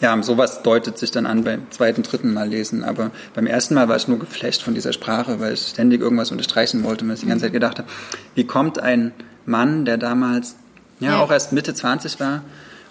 [0.00, 2.82] ja, sowas deutet sich dann an beim zweiten, dritten Mal lesen.
[2.82, 6.32] Aber beim ersten Mal war ich nur geflasht von dieser Sprache, weil ich ständig irgendwas
[6.32, 7.88] unterstreichen wollte und ich die ganze Zeit gedacht habe,
[8.34, 9.12] wie kommt ein
[9.46, 10.56] Mann, der damals
[11.00, 11.20] ja, ja.
[11.20, 12.42] auch erst Mitte 20 war,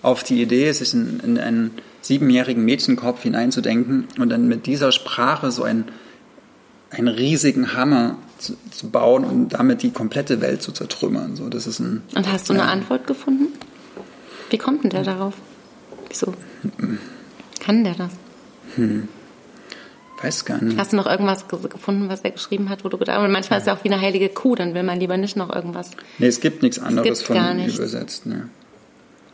[0.01, 5.51] auf die Idee, sich in, in einen siebenjährigen Mädchenkopf hineinzudenken und dann mit dieser Sprache
[5.51, 5.86] so einen,
[6.91, 11.36] einen riesigen Hammer zu, zu bauen und damit die komplette Welt zu zertrümmern.
[11.36, 12.62] So, das ist ein, und hast du ja.
[12.62, 13.47] eine Antwort gefunden?
[14.49, 15.34] Wie kommt denn der darauf?
[16.08, 16.34] Wieso?
[16.78, 16.99] Hm.
[17.60, 18.12] Kann der das?
[18.76, 19.08] Hm.
[20.26, 20.78] Weiß gar nicht.
[20.78, 23.30] Hast du noch irgendwas gefunden, was er geschrieben hat, wo du gedacht hast?
[23.30, 25.53] Manchmal ist es ja auch wie eine heilige Kuh, dann will man lieber nicht noch
[25.53, 25.91] irgendwas.
[26.17, 28.26] Nee, es gibt nichts anderes von ihm übersetzt.
[28.26, 28.49] Ne.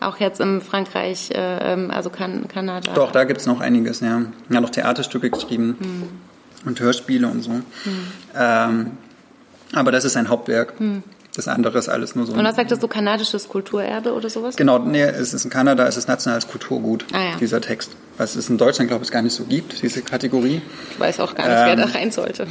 [0.01, 2.91] Auch jetzt in Frankreich, äh, ähm, also kan Kanada.
[2.93, 4.21] Doch, da gibt es noch einiges, ja.
[4.49, 6.09] Er hat noch Theaterstücke geschrieben hm.
[6.65, 7.51] und Hörspiele und so.
[7.51, 7.63] Hm.
[8.35, 8.91] Ähm,
[9.73, 10.73] aber das ist sein Hauptwerk.
[10.77, 11.03] Hm.
[11.35, 12.33] Das andere ist alles nur so.
[12.33, 14.57] Und was sagtest du, kanadisches Kulturerbe oder sowas?
[14.57, 17.37] Genau, nee, es ist in Kanada, es ist nationales Kulturgut, ah, ja.
[17.39, 17.95] dieser Text.
[18.17, 20.61] Was es in Deutschland, glaube ich, gar nicht so gibt, diese Kategorie.
[20.91, 22.47] Ich weiß auch gar nicht, ähm, wer da rein sollte.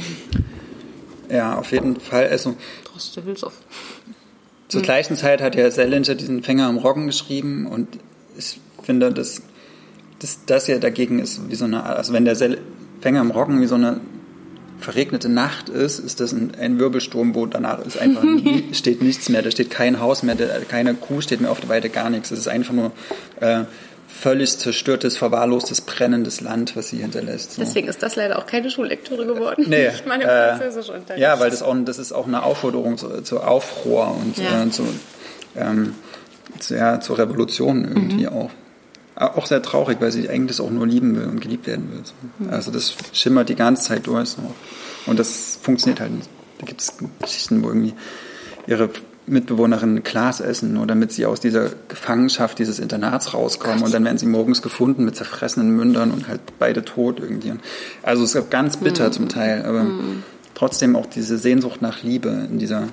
[1.29, 2.27] Ja, auf jeden Fall.
[2.27, 2.55] Also,
[2.85, 3.53] Droste Hülshoff.
[4.67, 4.85] Zur hm.
[4.85, 7.99] gleichen Zeit hat ja Selinger diesen Fänger am Roggen geschrieben und
[8.35, 9.43] ich finde, dass,
[10.19, 12.35] dass das ja dagegen ist wie so eine, also wenn der
[13.01, 14.01] Fänger am Roggen wie so eine
[14.81, 19.29] verregnete Nacht ist, ist das ein, ein Wirbelsturm, wo danach ist einfach nie, steht nichts
[19.29, 20.35] mehr, da steht kein Haus mehr,
[20.67, 22.31] keine Kuh steht mehr auf der Weide, gar nichts.
[22.31, 22.91] Es ist einfach nur
[23.39, 23.65] äh,
[24.07, 27.53] völlig zerstörtes, verwahrlostes, brennendes Land, was sie hinterlässt.
[27.53, 27.61] So.
[27.61, 29.65] Deswegen ist das leider auch keine Schullektüre geworden.
[29.67, 31.21] Nee, ich meine äh, Französischunterricht.
[31.21, 34.63] Ja, weil das auch das ist auch eine Aufforderung zu, zu Aufruhr und ja.
[34.63, 34.83] äh, zu,
[35.55, 35.95] ähm,
[36.59, 38.33] zu, ja, zur Revolution irgendwie mhm.
[38.33, 38.51] auch
[39.15, 42.49] auch sehr traurig, weil sie eigentlich das auch nur lieben will und geliebt werden will.
[42.49, 44.29] Also das schimmert die ganze Zeit durch.
[44.29, 44.41] So.
[45.05, 46.29] Und das funktioniert halt nicht.
[46.59, 47.93] Da gibt es Geschichten, wo irgendwie
[48.67, 48.89] ihre
[49.27, 53.79] Mitbewohnerinnen Glas essen, nur damit sie aus dieser Gefangenschaft dieses Internats rauskommen.
[53.79, 53.85] Gott.
[53.87, 57.53] Und dann werden sie morgens gefunden mit zerfressenen Mündern und halt beide tot irgendwie.
[58.03, 59.13] Also es ist ganz bitter mhm.
[59.13, 60.23] zum Teil, aber mhm.
[60.55, 62.87] trotzdem auch diese Sehnsucht nach Liebe in dieser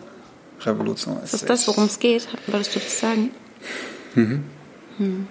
[0.61, 1.19] Revolution.
[1.23, 2.29] Ist, ist das, worum es geht?
[2.47, 3.31] Wolltest du das sagen?
[4.15, 4.45] Mhm.
[4.99, 5.27] Mhm.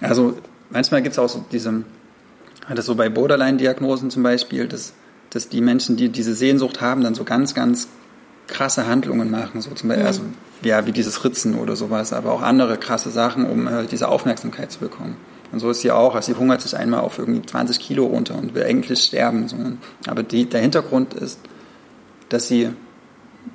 [0.00, 0.36] Also
[0.70, 1.82] manchmal gibt es auch so diese,
[2.74, 4.92] das so bei Borderline-Diagnosen zum Beispiel, dass,
[5.30, 7.88] dass die Menschen, die diese Sehnsucht haben, dann so ganz, ganz
[8.46, 10.08] krasse Handlungen machen, so zum Beispiel, Mhm.
[10.08, 10.22] also,
[10.62, 14.70] ja, wie dieses Ritzen oder sowas, aber auch andere krasse Sachen, um äh, diese Aufmerksamkeit
[14.70, 15.16] zu bekommen.
[15.52, 16.14] Und so ist sie auch.
[16.14, 19.46] Also sie hungert sich einmal auf irgendwie 20 Kilo runter und will eigentlich sterben.
[19.48, 19.56] So.
[20.08, 21.38] Aber die, der Hintergrund ist,
[22.28, 22.70] dass sie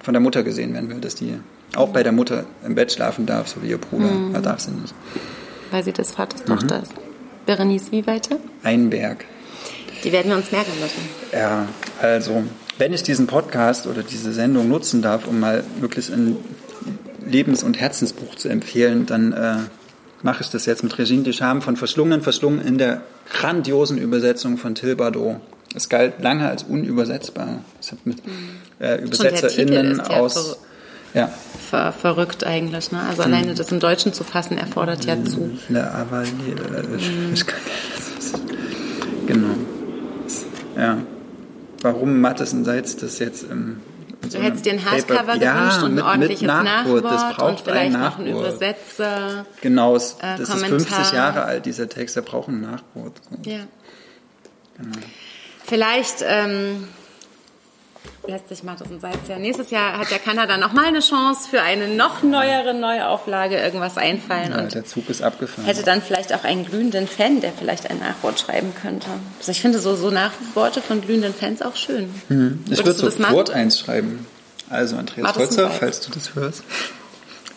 [0.01, 1.37] von der Mutter gesehen werden will, dass die
[1.75, 4.05] auch bei der Mutter im Bett schlafen darf, so wie ihr Bruder.
[4.07, 4.33] Mhm.
[4.35, 4.93] Er darf sie nicht.
[5.71, 6.47] Weil sie des Vaters Mhm.
[6.47, 6.91] Tochter ist.
[7.45, 8.37] Berenice, wie weiter?
[8.63, 9.25] Einberg.
[10.03, 11.01] Die werden wir uns merken müssen.
[11.31, 11.67] Ja,
[12.01, 12.43] also,
[12.77, 16.37] wenn ich diesen Podcast oder diese Sendung nutzen darf, um mal möglichst ein
[17.25, 19.55] Lebens- und Herzensbuch zu empfehlen, dann äh,
[20.23, 23.01] mache ich das jetzt mit Regine Deschamps von Verschlungen, Verschlungen in der
[23.31, 25.37] grandiosen Übersetzung von Till Bardot.
[25.75, 27.63] Es galt lange als unübersetzbar.
[27.81, 28.21] Ich habe mit äh,
[28.79, 30.57] der Titel ÜbersetzerInnen aus.
[31.11, 31.15] Verrückt.
[31.15, 31.29] Ja,
[31.69, 32.99] Ver verrückt eigentlich, ne?
[32.99, 33.09] Mhm.
[33.09, 35.57] Also alleine das im Deutschen zu fassen erfordert ja zu.
[35.69, 36.55] Le Avalier.
[36.75, 37.59] äh, Ich kann
[38.15, 38.33] das.
[39.27, 39.55] Genau.
[40.77, 40.97] Ja.
[41.81, 43.77] Warum Mattes und Salz das jetzt im.
[44.29, 47.03] so Du hättest dir ein Hardcover ja, gewünscht und ein mit, ordentliches mit Nachwort.
[47.03, 48.47] Nachwort Das braucht und vielleicht ein noch ein Nachwort.
[48.53, 49.45] Übersetzer.
[49.61, 50.97] Genau, es, äh, das ist Kommentar.
[50.97, 53.13] 50 Jahre alt, dieser Text, der braucht ein Nachwort.
[53.43, 53.59] Ja.
[55.65, 56.87] Vielleicht ähm,
[58.27, 59.37] lässt sich Mattes und Salz ja.
[59.39, 63.97] Nächstes Jahr hat der Kanada noch mal eine Chance für eine noch neuere Neuauflage irgendwas
[63.97, 65.65] einfallen Ja, und der Zug ist abgefahren.
[65.65, 69.07] hätte dann vielleicht auch einen glühenden Fan, der vielleicht ein Nachwort schreiben könnte.
[69.39, 72.09] Also ich finde so, so Nachworte von glühenden Fans auch schön.
[72.69, 74.25] ich würde das sofort eins schreiben.
[74.69, 76.63] Also, Andreas Holzer, falls du das hörst,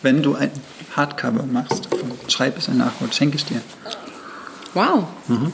[0.01, 0.51] wenn du ein
[0.97, 1.87] Hardcover machst,
[2.27, 3.61] schreib es ein Nachwort, schenke ich dir.
[4.73, 5.05] Wow.
[5.27, 5.53] Mhm.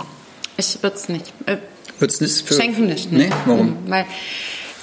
[0.58, 1.32] Ich würde es nicht.
[1.46, 1.58] Äh,
[2.00, 2.56] Wird's nicht für.
[2.56, 3.12] Schenken nicht.
[3.12, 3.84] Nee, warum?
[3.86, 4.06] Mhm, Weil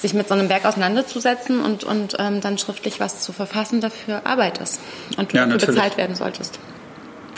[0.00, 4.22] sich mit so einem Werk auseinanderzusetzen und, und ähm, dann schriftlich was zu verfassen, dafür
[4.24, 4.80] Arbeit ist.
[5.16, 6.58] Und du Ja, dafür bezahlt werden solltest.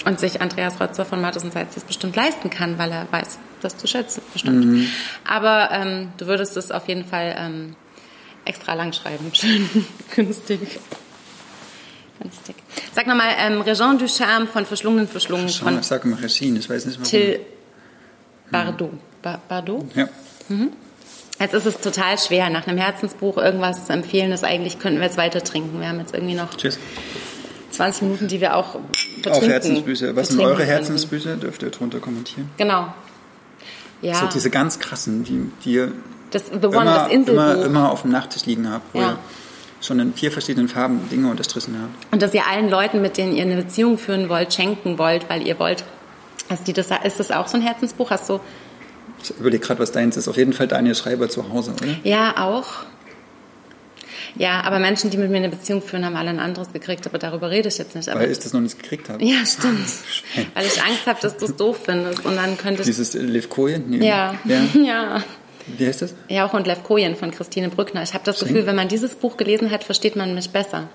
[0.04, 3.38] Und sich Andreas Rotzer von Mattes und Salz das bestimmt leisten kann, weil er weiß,
[3.60, 4.64] das zu schätzen, bestimmt.
[4.64, 4.86] Mhm.
[5.26, 7.76] Aber ähm, du würdest es auf jeden Fall ähm,
[8.44, 9.30] extra lang schreiben.
[9.32, 9.68] Schön
[10.14, 10.60] günstig.
[12.94, 16.68] Sag nochmal, ähm, Regent Ducharme von Verschlungen, Verschlungen Schau, von ich sage immer Regine, ich
[16.68, 17.10] weiß nicht warum.
[17.10, 17.40] Till
[18.50, 18.92] Bardot.
[19.22, 19.86] Ba Bardot?
[19.94, 20.08] Ja.
[21.40, 25.06] Jetzt ist es total schwer, nach einem Herzensbuch irgendwas zu empfehlen, das eigentlich könnten wir
[25.06, 25.80] jetzt weiter trinken.
[25.80, 26.78] Wir haben jetzt irgendwie noch Tschüss.
[27.70, 28.74] 20 Minuten, die wir auch
[29.16, 29.30] betrinken.
[29.32, 30.14] Auf Herzensbücher.
[30.16, 30.64] Was sind eure.
[30.64, 31.36] Herzensbücher?
[31.36, 32.50] Dürft ihr drunter kommentieren.
[32.58, 32.92] Genau.
[34.02, 35.92] Ja, So diese ganz krassen, die, die ihr
[36.30, 37.42] das The One, immer, das Inselbuch.
[37.42, 39.10] immer, immer auf dem Nachttisch liegen habt, wo Ja.
[39.12, 39.18] ihr
[39.80, 42.12] schon in vier verschiedenen Farben Dinge unterstrichen habt.
[42.12, 45.46] Und dass ihr allen Leuten, mit denen ihr eine Beziehung führen wollt, schenken wollt, weil
[45.46, 45.84] ihr wollt.
[46.50, 48.10] Hast die das, ist das auch so ein Herzensbuch?
[48.10, 48.40] Hast du?
[49.22, 50.28] Ich überlege gerade, was deins ist.
[50.28, 51.96] Auf jeden Fall Daniel Schreiber zu Hause, oder?
[52.04, 52.84] Ja, auch.
[54.36, 57.18] Ja, aber Menschen, die mit mir eine Beziehung führen, haben alle ein anderes gekriegt, aber
[57.18, 58.08] darüber rede ich jetzt nicht.
[58.08, 59.24] Aber Weil ich das noch nicht gekriegt habe.
[59.24, 59.88] ja, stimmt.
[60.54, 62.86] Weil ich Angst habe, dass du es doof findest und dann könnte ich.
[62.86, 63.84] Dieses Levkojen?
[63.88, 64.06] Nee.
[64.06, 64.34] Ja.
[64.44, 64.60] ja.
[64.82, 65.24] ja.
[65.66, 66.14] Wie heißt das?
[66.28, 68.02] Ja, auch und Levkojen von Christine Brückner.
[68.02, 70.88] Ich habe das Gefühl, wenn man dieses Buch gelesen hat, versteht man mich besser.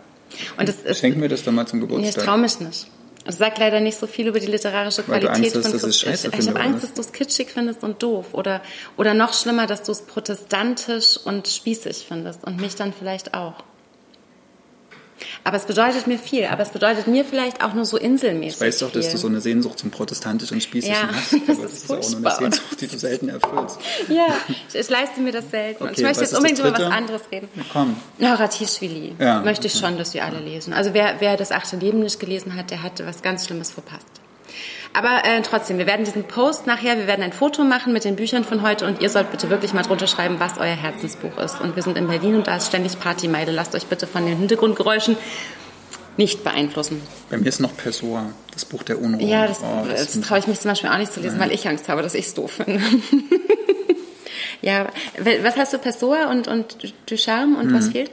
[0.57, 2.23] Und es ist, Schenk mir das doch mal zum nee, ich Geburtstag.
[2.23, 2.87] traue mich nicht.
[3.27, 6.39] Es sagt leider nicht so viel über die literarische Qualität hast, von ich Christ- Ich,
[6.39, 8.27] ich habe Angst, dass du es kitschig findest und doof.
[8.33, 8.61] Oder,
[8.97, 12.43] oder noch schlimmer, dass du es protestantisch und spießig findest.
[12.43, 13.55] Und mich dann vielleicht auch.
[15.43, 16.45] Aber es bedeutet mir viel.
[16.45, 19.13] Aber es bedeutet mir vielleicht auch nur so inselmäßig Ich weiß doch, dass viel.
[19.13, 21.33] du so eine Sehnsucht zum Protestantischen Spießigen Ja, hast.
[21.47, 22.51] das Aber ist das ist auch nur eine.
[22.51, 23.79] Sehnsucht, die du selten erfüllst.
[24.09, 25.83] Ja, ich, ich leiste mir das selten.
[25.83, 27.49] und Okay, ich möchte jetzt unbedingt das über was anderes reden.
[27.71, 27.95] Komm.
[28.19, 29.15] Naratischvili.
[29.19, 30.73] Ja, Möchte ich schon, dass wir alle lesen.
[30.73, 34.05] Also wer, wer das achte Leben nicht gelesen hat, der hatte was ganz Schlimmes verpasst.
[34.97, 38.15] Aber äh, trotzdem, wir werden diesen Post nachher, wir werden ein Foto machen mit den
[38.15, 41.59] Büchern von heute und ihr sollt bitte wirklich mal drunter schreiben, was euer Herzensbuch ist.
[41.59, 43.51] Und wir sind in Berlin und da ist ständig Partymeide.
[43.51, 45.17] Lasst euch bitte von den Hintergrundgeräuschen
[46.17, 47.01] nicht beeinflussen.
[47.29, 49.27] Bei mir ist noch Pessoa, das Buch der Unruhe.
[49.27, 51.51] Ja, das, Oh, das, ich- traue ich mich zum Beispiel auch nicht zu lesen, weil
[51.51, 52.79] ich Angst habe, dass ich es doof finde.
[54.61, 54.87] ja,
[55.43, 56.77] was hast du, Pessoa und, und
[57.09, 57.75] Ducharme und Mhm.
[57.75, 58.11] was fehlt?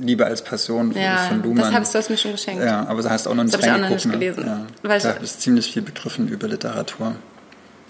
[0.00, 1.64] Liebe als Passion Ja, von Luhmann.
[1.64, 2.64] das hast du hast mir schon geschenkt.
[2.64, 4.12] Ja, aber da hast auch noch nicht Das ich auch noch nicht ne?
[4.12, 4.46] gelesen.
[4.46, 4.66] Ja.
[4.82, 7.14] Weil ich- da habe ich ziemlich viel begriffen über Literatur.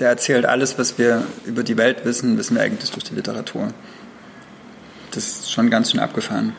[0.01, 3.69] Der erzählt alles, was wir über die Welt wissen, wissen wir eigentlich durch die Literatur.
[5.13, 6.55] Das ist schon ganz schön abgefahren.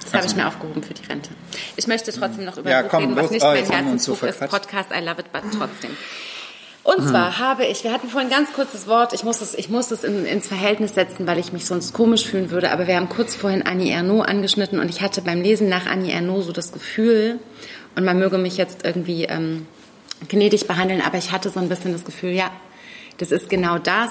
[0.00, 1.30] Das habe ich Also- mir aufgehoben für die Rente.
[1.76, 3.30] Ich möchte trotzdem noch über Ja, Buch komm, reden, was los.
[3.32, 4.50] nicht Ah, mein uns so Herzensbuch ist.
[4.50, 5.90] Podcast I Love It, but trotzdem.
[6.88, 9.68] Und zwar habe ich, wir hatten vorhin ein ganz kurzes Wort, ich muss es, ich
[9.68, 12.96] muss es in, ins Verhältnis setzen, weil ich mich sonst komisch fühlen würde, aber wir
[12.96, 16.52] haben kurz vorhin Annie Ernaux angeschnitten und ich hatte beim Lesen nach Annie Ernaux so
[16.52, 17.40] das Gefühl,
[17.94, 19.66] und man möge mich jetzt irgendwie ähm,
[20.30, 22.50] gnädig behandeln, aber ich hatte so ein bisschen das Gefühl, ja,
[23.18, 24.10] das ist genau das,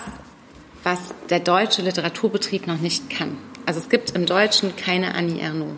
[0.84, 1.00] was
[1.32, 3.40] der deutsche Literaturbetrieb noch nicht kann.
[3.66, 5.78] Also es gibt im Deutschen keine Annie Ernaux,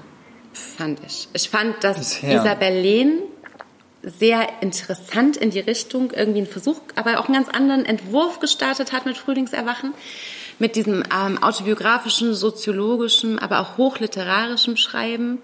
[0.51, 1.29] fand ich.
[1.31, 2.41] Ich fand, dass Bisher.
[2.41, 3.19] Isabel Lehn
[4.03, 8.93] sehr interessant in die Richtung irgendwie einen Versuch, aber auch einen ganz anderen Entwurf gestartet
[8.93, 9.93] hat mit Frühlingserwachen.
[10.59, 15.39] mit diesem ähm, autobiografischen, soziologischen, aber auch hochliterarischen Schreiben.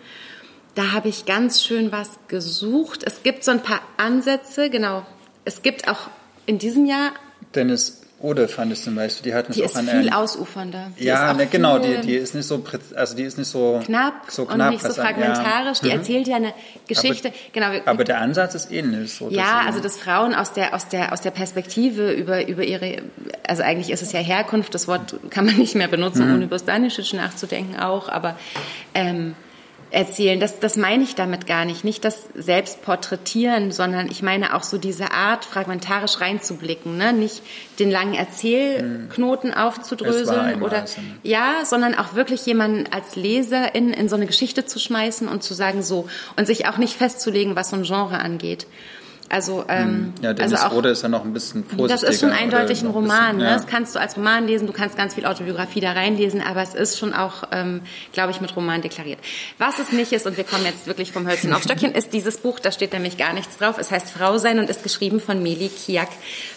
[0.75, 3.03] Da habe ich ganz schön was gesucht.
[3.05, 5.05] Es gibt so ein paar Ansätze, genau.
[5.45, 6.09] Es gibt auch
[6.45, 7.13] in diesem Jahr.
[7.55, 10.91] Dennis Ode fand ich zum Beispiel, die hat mich die auch an viel ausufernder.
[10.99, 12.63] Die ja, ne, genau, die, die ist nicht so,
[12.95, 15.77] also die ist nicht so knapp, so knapp und nicht so fragmentarisch.
[15.77, 15.83] Ja.
[15.83, 15.99] Die mhm.
[15.99, 16.53] erzählt ja eine
[16.87, 17.29] Geschichte.
[17.29, 17.85] Aber, genau.
[17.85, 19.13] Aber der Ansatz ist ähnlich.
[19.13, 23.03] So, ja, also dass Frauen aus der aus der aus der Perspektive über über ihre,
[23.47, 24.73] also eigentlich ist es ja Herkunft.
[24.73, 26.35] Das Wort kann man nicht mehr benutzen, mhm.
[26.35, 28.09] ohne über Stanisic nachzudenken auch.
[28.09, 28.35] Aber
[28.95, 29.35] ähm,
[29.95, 30.39] erzählen.
[30.39, 31.83] Das, das meine ich damit gar nicht.
[31.85, 36.97] Nicht das Selbstporträtieren, sondern ich meine auch so diese Art, fragmentarisch reinzublicken.
[36.97, 37.13] Ne?
[37.13, 37.41] Nicht
[37.79, 39.57] den langen Erzählknoten hm.
[39.57, 40.87] aufzudröseln oder ne?
[41.23, 45.43] ja, sondern auch wirklich jemanden als Leser in, in so eine Geschichte zu schmeißen und
[45.43, 48.67] zu sagen so und sich auch nicht festzulegen, was so ein Genre angeht.
[49.29, 50.13] Also, ähm, hm.
[50.21, 51.87] ja, Dennis also auch, Rode ist ja noch ein bisschen vorsichtiger.
[51.87, 53.37] Das ist schon eindeutig ein Roman.
[53.37, 53.51] Bisschen, ja.
[53.51, 53.55] ne?
[53.55, 56.75] Das kannst du als Roman lesen, du kannst ganz viel Autobiografie da reinlesen, aber es
[56.75, 57.81] ist schon auch, ähm,
[58.13, 59.19] glaube ich, mit Roman deklariert.
[59.57, 62.37] Was es nicht ist, und wir kommen jetzt wirklich vom Hölzchen auf Stöckchen, ist dieses
[62.37, 63.77] Buch, da steht nämlich gar nichts drauf.
[63.79, 66.09] Es heißt Frau sein und ist geschrieben von Meli Kiak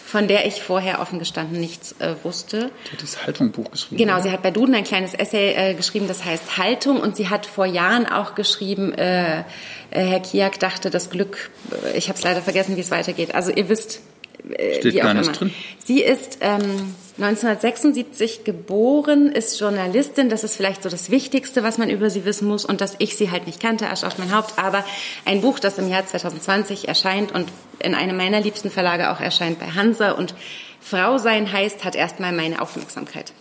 [0.09, 2.71] von der ich vorher offen gestanden nichts äh, wusste.
[2.87, 3.97] Die hat das Haltung-Buch geschrieben.
[3.97, 4.23] Genau, oder?
[4.23, 7.45] sie hat bei Duden ein kleines Essay äh, geschrieben, das heißt Haltung und sie hat
[7.45, 9.43] vor Jahren auch geschrieben, äh
[9.91, 13.35] Herr Kiak dachte, das Glück, äh, ich habe es leider vergessen, wie es weitergeht.
[13.35, 14.01] Also ihr wisst,
[14.47, 15.53] äh, Steht gar nicht drin.
[15.83, 20.29] Sie ist ähm, 1976 geboren, ist Journalistin.
[20.29, 23.17] Das ist vielleicht so das Wichtigste, was man über sie wissen muss und dass ich
[23.17, 24.53] sie halt nicht kannte, Asch auf mein Haupt.
[24.57, 24.85] Aber
[25.25, 29.59] ein Buch, das im Jahr 2020 erscheint und in einem meiner liebsten Verlage auch erscheint
[29.59, 30.33] bei Hansa und
[30.81, 33.33] Frau sein heißt, hat erstmal meine Aufmerksamkeit.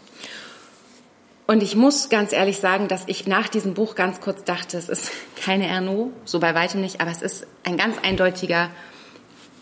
[1.50, 4.90] Und ich muss ganz ehrlich sagen, dass ich nach diesem Buch ganz kurz dachte, es
[4.90, 5.10] ist
[5.42, 8.70] keine Erno, so bei weitem nicht, aber es ist ein ganz eindeutiger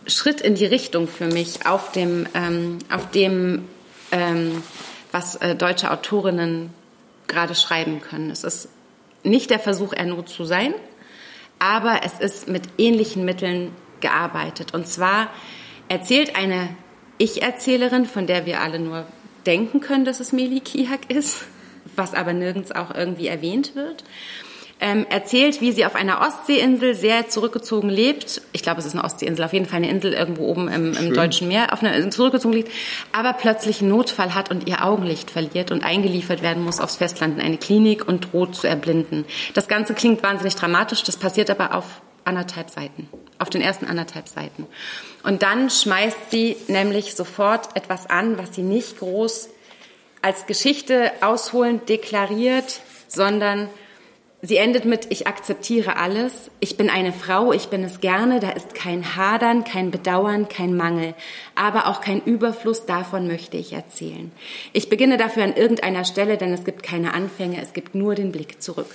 [0.09, 3.69] Schritt in die Richtung für mich auf dem, ähm, auf dem
[4.11, 4.65] ähm,
[5.13, 6.71] was äh, deutsche Autorinnen
[7.29, 8.31] gerade schreiben können.
[8.31, 8.69] Es ist
[9.23, 10.75] nicht der Versuch, Erno zu sein,
[11.61, 13.71] aber es ist mit ähnlichen Mitteln
[14.01, 14.75] gearbeitet.
[14.75, 15.29] Und zwar
[15.89, 16.69] erzählt eine
[17.19, 19.07] Ich-Erzählerin, von der wir alle nur
[19.47, 21.47] denken können, dass es Meli Kiak ist,
[21.97, 24.05] was aber nirgends auch irgendwie erwähnt wird
[24.81, 28.43] ähm, erzählt, wie sie auf einer Ostseeinsel sehr zurückgezogen lebt.
[28.53, 31.15] Ich glaube, es ist eine Ostseeinsel, auf jeden Fall eine Insel irgendwo oben im, im
[31.15, 32.71] deutschen Meer, auf einer Insel zurückgezogen liegt,
[33.13, 37.39] aber plötzlich einen Notfall hat und ihr Augenlicht verliert und eingeliefert werden muss aufs Festland
[37.39, 39.25] in eine Klinik und droht zu erblinden.
[39.55, 44.29] Das Ganze klingt wahnsinnig dramatisch, das passiert aber auf anderthalb Seiten, auf den ersten anderthalb
[44.29, 44.67] Seiten.
[45.23, 49.49] Und dann schmeißt sie nämlich sofort etwas an, was sie nicht groß
[50.23, 53.69] als Geschichte ausholend deklariert, sondern
[54.43, 58.51] Sie endet mit, ich akzeptiere alles, ich bin eine Frau, ich bin es gerne, da
[58.51, 61.15] ist kein Hadern, kein Bedauern, kein Mangel,
[61.55, 64.31] aber auch kein Überfluss, davon möchte ich erzählen.
[64.73, 68.31] Ich beginne dafür an irgendeiner Stelle, denn es gibt keine Anfänge, es gibt nur den
[68.31, 68.87] Blick zurück.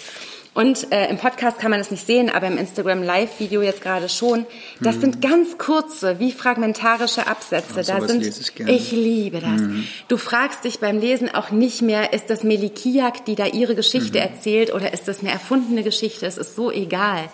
[0.53, 4.09] Und äh, im Podcast kann man es nicht sehen, aber im Instagram Live-Video jetzt gerade
[4.09, 4.45] schon.
[4.81, 5.01] Das mhm.
[5.01, 7.79] sind ganz kurze, wie fragmentarische Absätze.
[7.79, 9.61] Oh, da sind, ich, ich, liebe das.
[9.61, 9.87] Mhm.
[10.09, 14.17] Du fragst dich beim Lesen auch nicht mehr, ist das Melikiak, die da ihre Geschichte
[14.19, 14.25] mhm.
[14.25, 16.25] erzählt, oder ist das eine erfundene Geschichte?
[16.25, 17.29] Es ist so egal.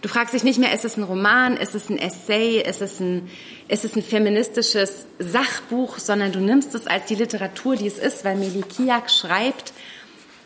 [0.00, 2.98] Du fragst dich nicht mehr, ist es ein Roman, ist es ein Essay, ist es
[2.98, 3.28] ein,
[3.68, 8.24] ist es ein feministisches Sachbuch, sondern du nimmst es als die Literatur, die es ist,
[8.24, 9.72] weil Melikiak schreibt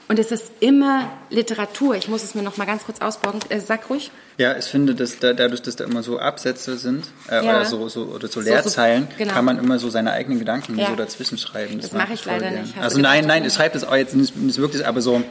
[0.08, 1.94] und es ist immer Literatur.
[1.96, 3.40] Ich muss es mir noch mal ganz kurz ausborgen.
[3.48, 4.10] Äh, sag ruhig.
[4.38, 7.56] Ja, ich finde, dass da, dadurch, dass da immer so Absätze sind äh, ja.
[7.56, 9.32] oder, so, so, oder so Leerzeilen, so, genau.
[9.32, 10.88] kann man immer so seine eigenen Gedanken ja.
[10.88, 11.80] so dazwischen schreiben.
[11.80, 12.62] Das, das mache ich leider gern.
[12.62, 12.76] nicht.
[12.76, 15.22] Hast also nein, nein, ich schreibe das auch jetzt nicht, nicht wirklich, aber so,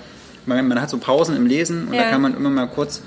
[0.46, 2.04] man, man, hat so Pausen im Lesen und ja.
[2.04, 3.02] da kann man immer mal kurz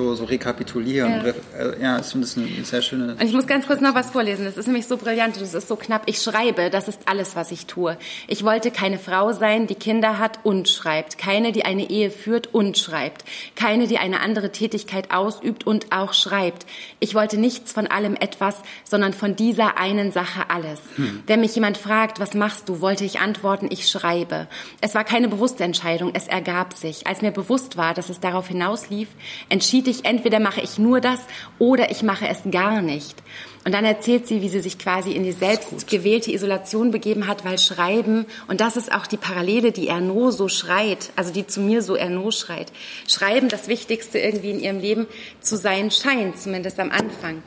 [0.00, 1.24] so, so rekapitulieren.
[1.24, 3.12] Ja, äh, ja ich finde das eine sehr schöne.
[3.12, 4.44] Und ich muss ganz kurz noch was vorlesen.
[4.44, 6.02] Das ist nämlich so brillant und das ist so knapp.
[6.06, 7.96] Ich schreibe, das ist alles, was ich tue.
[8.26, 11.18] Ich wollte keine Frau sein, die Kinder hat und schreibt.
[11.18, 13.24] Keine, die eine Ehe führt und schreibt.
[13.56, 16.66] Keine, die eine andere Tätigkeit ausübt und auch schreibt.
[16.98, 20.80] Ich wollte nichts von allem etwas, sondern von dieser einen Sache alles.
[20.96, 21.22] Hm.
[21.26, 24.46] Wenn mich jemand fragt, was machst du, wollte ich antworten, ich schreibe.
[24.80, 27.06] Es war keine bewusste Entscheidung, es ergab sich.
[27.06, 29.08] Als mir bewusst war, dass es darauf hinauslief,
[29.48, 31.20] entschied ich, entweder mache ich nur das
[31.58, 33.22] oder ich mache es gar nicht.
[33.64, 37.58] Und dann erzählt sie, wie sie sich quasi in die selbstgewählte Isolation begeben hat, weil
[37.58, 41.82] Schreiben, und das ist auch die Parallele, die Erno so schreit, also die zu mir
[41.82, 42.72] so Erno schreit,
[43.06, 45.06] Schreiben das Wichtigste irgendwie in ihrem Leben
[45.40, 47.42] zu sein scheint, zumindest am Anfang.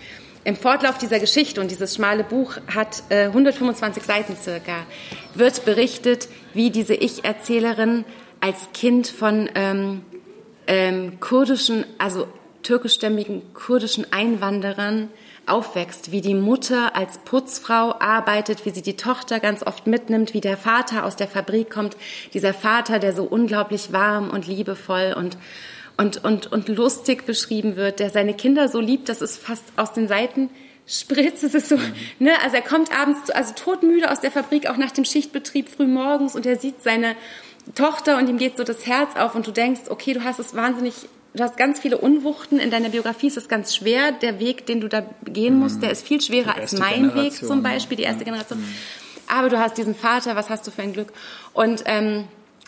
[0.46, 4.86] Im Fortlauf dieser Geschichte, und dieses schmale Buch hat äh, 125 Seiten circa,
[5.34, 8.04] wird berichtet, wie diese Ich-Erzählerin
[8.40, 10.02] als Kind von ähm,
[10.68, 12.28] ähm, kurdischen, also
[12.64, 15.10] türkischstämmigen kurdischen Einwanderern
[15.46, 20.42] aufwächst, wie die Mutter als Putzfrau arbeitet, wie sie die Tochter ganz oft mitnimmt, wie
[20.42, 21.98] der Vater aus der Fabrik kommt,
[22.34, 25.38] dieser Vater, der so unglaublich warm und liebevoll und
[25.96, 29.94] und, und, und lustig beschrieben wird, der seine Kinder so liebt, dass es fast aus
[29.94, 30.50] den Seiten
[30.88, 31.44] spritzt.
[31.44, 31.94] Es ist so, mhm.
[32.20, 35.88] ne, also er kommt abends, also todmüde aus der Fabrik, auch nach dem Schichtbetrieb früh
[35.88, 37.16] morgens und er sieht seine
[37.76, 40.56] Tochter und ihm geht so das Herz auf und du denkst, okay, du hast es
[40.56, 40.94] wahnsinnig
[41.34, 43.28] du hast ganz viele Unwuchten in deiner Biografie.
[43.28, 44.12] Es ist ganz schwer.
[44.12, 47.34] Der Weg, den du da gehen musst, der ist viel schwerer als mein Generation, Weg
[47.34, 48.60] zum Beispiel, die erste Generation.
[48.60, 48.74] Mhm.
[49.28, 51.12] Aber du hast diesen Vater, was hast du für ein Glück?
[51.54, 52.26] Und ähm,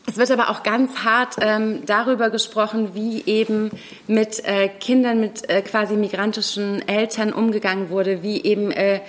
[0.08, 3.72] es wird aber auch ganz hart ähm, darüber gesprochen, wie eben
[4.08, 9.02] mit äh, Kindern mit äh, quasi migrantischen Eltern umgegangen wurde, wie eben äh,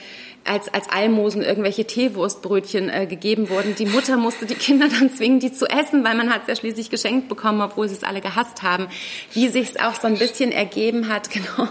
[0.47, 3.75] als, als Almosen irgendwelche Teewurstbrötchen äh, gegeben wurden.
[3.75, 6.57] Die Mutter musste die Kinder dann zwingen, die zu essen, weil man hat es ja
[6.57, 8.89] schließlich geschenkt bekommen, obwohl sie es alle gehasst haben.
[9.33, 11.69] Wie sich es auch so ein bisschen ergeben hat, genau,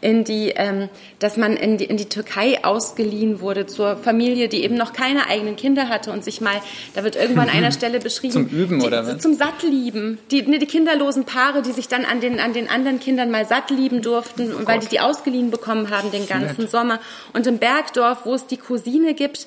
[0.00, 4.62] in die, ähm, dass man in die, in die Türkei ausgeliehen wurde zur Familie, die
[4.62, 6.60] eben noch keine eigenen Kinder hatte und sich mal,
[6.94, 8.32] da wird irgendwann an einer Stelle beschrieben.
[8.32, 9.18] Zum Üben die, oder was?
[9.18, 10.18] Zum Sattlieben.
[10.30, 13.46] Die, ne, die kinderlosen Paare, die sich dann an den, an den anderen Kindern mal
[13.46, 17.00] satt lieben durften, oh weil die die ausgeliehen bekommen haben den ganzen Sommer.
[17.32, 19.46] Und im Bergdorf Bergdorf, wo es die Cousine gibt.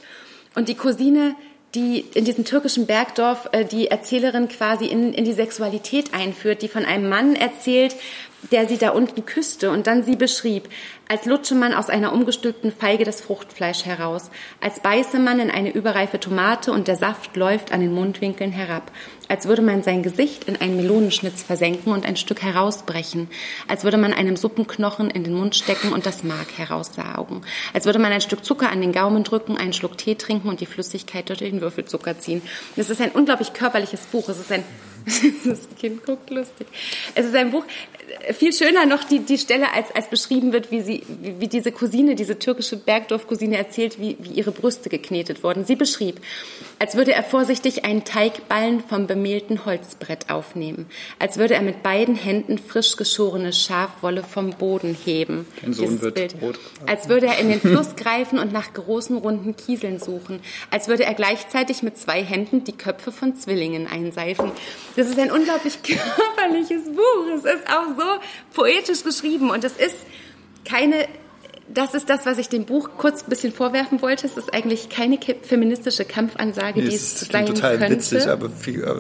[0.56, 1.36] Und die Cousine,
[1.76, 6.68] die in diesem türkischen Bergdorf äh, die Erzählerin quasi in, in die Sexualität einführt, die
[6.68, 7.96] von einem Mann erzählt,
[8.52, 10.70] der sie da unten küsste und dann sie beschrieb,
[11.08, 14.30] als lutsche man aus einer umgestülpten Feige das Fruchtfleisch heraus,
[14.62, 18.92] als beiße man in eine überreife Tomate und der Saft läuft an den Mundwinkeln herab,
[19.28, 23.30] als würde man sein Gesicht in einen Melonenschnitz versenken und ein Stück herausbrechen,
[23.68, 27.42] als würde man einem Suppenknochen in den Mund stecken und das Mark heraussaugen,
[27.74, 30.62] als würde man ein Stück Zucker an den Gaumen drücken, einen Schluck Tee trinken und
[30.62, 32.42] die Flüssigkeit durch den Würfelzucker ziehen.
[32.76, 34.30] Das ist ein unglaublich körperliches Buch.
[34.30, 34.64] Es ist ein
[35.46, 36.68] das Kind guckt lustig.
[37.16, 37.64] Es ist ein Buch,
[38.34, 41.72] viel schöner noch die, die Stelle, als, als beschrieben wird, wie, sie, wie, wie diese
[41.72, 45.66] Cousine, diese türkische Bergdorf-Cousine erzählt, wie, wie ihre Brüste geknetet wurden.
[45.66, 46.20] Sie beschrieb,
[46.80, 50.88] als würde er vorsichtig einen Teigballen vom bemehlten Holzbrett aufnehmen,
[51.20, 55.46] als würde er mit beiden Händen frisch geschorene Schafwolle vom Boden heben.
[55.62, 56.36] Dein Sohn wird Bild.
[56.42, 56.60] rot.
[56.88, 60.40] Als würde er in den Fluss greifen und nach großen runden Kieseln suchen,
[60.72, 64.52] als würde er gleichzeitig mit zwei Händen die Köpfe von Zwillingen einseifen.
[64.96, 67.28] Das ist ein unglaublich körperliches Buch.
[67.36, 68.06] Es ist auch so
[68.54, 69.98] poetisch geschrieben und es ist
[70.66, 71.08] keine
[71.72, 74.26] das ist das, was ich dem Buch kurz ein bisschen vorwerfen wollte.
[74.26, 77.96] Es ist eigentlich keine feministische Kampfansage, nee, die es sein total könnte.
[77.96, 78.96] witzig, aber viel, äh,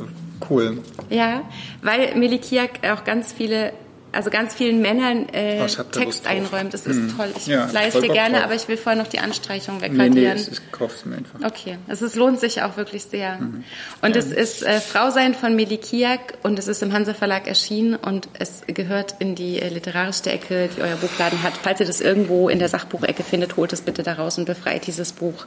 [0.50, 0.84] cool.
[1.10, 1.41] Ja,
[1.82, 3.74] weil Melikiak auch ganz viele
[4.12, 6.74] also ganz vielen Männern äh, oh, Text einräumt.
[6.74, 7.18] Das ist hm.
[7.18, 7.32] toll.
[7.38, 8.45] Ich ja, leiste gerne, drauf.
[8.45, 10.14] aber ich will vorher noch die Anstreichung wegradieren.
[10.14, 11.39] Nee, nee, ich kauf's mir einfach.
[11.43, 13.38] Okay, also es lohnt sich auch wirklich sehr.
[13.38, 13.64] Mhm.
[14.01, 14.22] Und ja.
[14.22, 18.64] es ist äh, Frausein von Melikiak und es ist im Hansa Verlag erschienen und es
[18.68, 21.53] gehört in die äh, literarische Ecke, die euer Buchladen hat.
[21.62, 25.12] Falls ihr das irgendwo in der Sachbuchecke findet, holt es bitte daraus und befreit dieses
[25.14, 25.45] Buch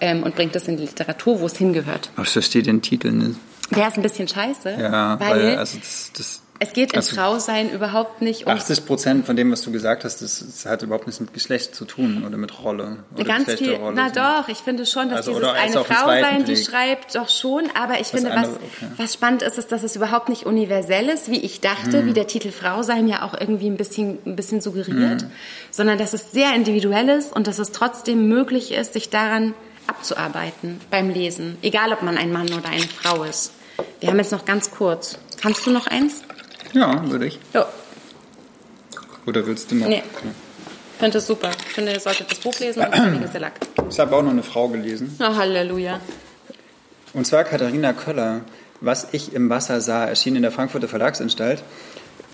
[0.00, 2.10] ähm, und bringt es in die Literatur, wo es hingehört.
[2.16, 3.38] Was versteht den Titel nicht?
[3.74, 4.76] Der ist ein bisschen scheiße.
[4.78, 8.52] Ja, weil, weil also das, das es geht im also, Frausein überhaupt nicht um.
[8.52, 11.74] 80 Prozent von dem, was du gesagt hast, das, das, hat überhaupt nichts mit Geschlecht
[11.74, 12.98] zu tun oder mit Rolle.
[13.14, 13.74] Oder Ganz viel.
[13.74, 17.28] Rolle na doch, ich finde schon, dass also, dieses eine Frau sein, die schreibt, doch
[17.28, 17.64] schon.
[17.74, 18.92] Aber ich das finde, andere, was, okay.
[18.96, 22.06] was spannend ist, ist, dass es überhaupt nicht universell ist, wie ich dachte, hm.
[22.06, 25.30] wie der Titel Frau sein ja auch irgendwie ein bisschen, ein bisschen suggeriert, hm.
[25.70, 29.54] sondern dass es sehr individuell ist und dass es trotzdem möglich ist, sich daran
[29.86, 31.58] abzuarbeiten beim Lesen.
[31.62, 33.52] Egal, ob man ein Mann oder eine Frau ist.
[34.00, 35.18] Wir haben jetzt noch ganz kurz.
[35.40, 36.22] Kannst du noch eins?
[36.72, 37.38] Ja, würde ich.
[37.52, 37.66] Ja.
[39.26, 39.88] Oder willst du noch?
[39.88, 40.02] Nee.
[40.04, 41.50] Ich finde es super.
[41.50, 43.54] Ich finde, ihr solltet das Buch lesen und einiges der Lack.
[43.90, 45.16] Ich habe auch noch eine Frau gelesen.
[45.20, 46.00] Oh, Halleluja.
[47.12, 48.42] Und zwar Katharina Köller.
[48.80, 51.62] Was ich im Wasser sah, erschien in der Frankfurter Verlagsanstalt.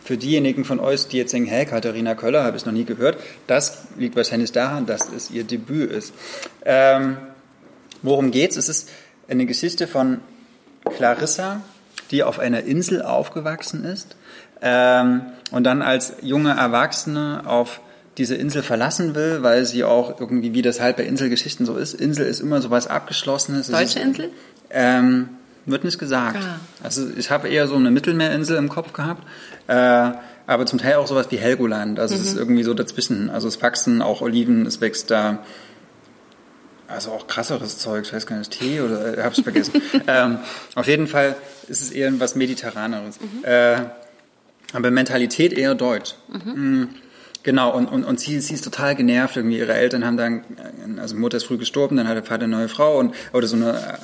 [0.05, 3.19] Für diejenigen von euch, die jetzt denken, hey, Katharina Köller, habe ich noch nie gehört,
[3.47, 6.13] das liegt wahrscheinlich daran, dass es ihr Debüt ist.
[6.65, 7.17] Ähm,
[8.03, 8.57] worum geht's?
[8.57, 8.91] Es ist
[9.29, 10.21] eine Geschichte von
[10.97, 11.63] Clarissa,
[12.13, 14.17] die auf einer Insel aufgewachsen ist
[14.61, 17.81] ähm, und dann als junge Erwachsene auf
[18.19, 21.95] diese Insel verlassen will, weil sie auch irgendwie, wie das halt bei Inselgeschichten so ist,
[21.95, 23.69] Insel ist immer so was Abgeschlossenes.
[23.69, 24.31] Deutsche ist, Insel?
[24.71, 25.31] Ähm,
[25.65, 26.39] wird nicht gesagt.
[26.43, 26.61] Ah.
[26.83, 29.27] Also ich habe eher so eine Mittelmeerinsel im Kopf gehabt,
[29.69, 30.11] äh,
[30.47, 31.99] aber zum Teil auch sowas wie Helgoland.
[31.99, 32.21] Also mhm.
[32.21, 32.41] es ist mhm.
[32.41, 33.31] irgendwie so dazwischen.
[33.31, 35.39] Also es wachsen auch Oliven, es wächst da
[36.89, 39.81] also auch krasseres Zeug, ich weiß gar nicht, Tee oder äh, hab's vergessen.
[40.07, 40.39] ähm,
[40.75, 41.37] auf jeden Fall
[41.69, 43.19] ist es eher was Mediterraneres.
[43.21, 43.45] Mhm.
[43.45, 43.77] Äh,
[44.73, 46.15] aber Mentalität eher deutsch.
[46.29, 46.53] Mhm.
[46.53, 46.89] Mhm.
[47.43, 49.37] Genau, und, und, und sie, sie ist total genervt.
[49.37, 50.45] Irgendwie ihre Eltern haben dann,
[51.01, 53.57] also Mutter ist früh gestorben, dann hat der Vater eine neue Frau und oder so
[53.57, 53.99] eine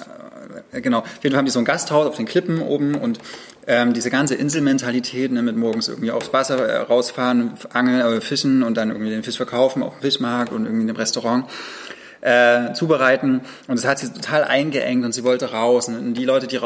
[0.73, 1.01] äh, genau.
[1.01, 3.19] Auf jeden Fall haben die so ein Gasthaus auf den Klippen oben und
[3.67, 8.63] ähm, diese ganze Inselmentalität, ne, mit morgens irgendwie aufs Wasser äh, rausfahren, angeln, äh, fischen
[8.63, 11.47] und dann irgendwie den Fisch verkaufen auf dem Fischmarkt und irgendwie in einem Restaurant
[12.21, 13.43] äh, zubereiten.
[13.67, 15.89] Und das hat sie total eingeengt und sie wollte raus.
[15.89, 16.57] Und die Leute, die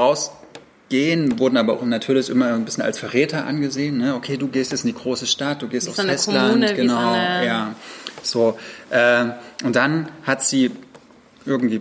[0.93, 3.99] rausgehen, wurden aber auch natürlich immer ein bisschen als Verräter angesehen.
[3.99, 4.15] Ne?
[4.15, 6.71] Okay, du gehst jetzt in die große Stadt, du gehst aufs so eine Festland, Kommune,
[6.71, 7.75] wie genau, ja.
[8.23, 8.59] So.
[8.91, 9.25] Äh,
[9.65, 10.71] und dann hat sie
[11.45, 11.81] irgendwie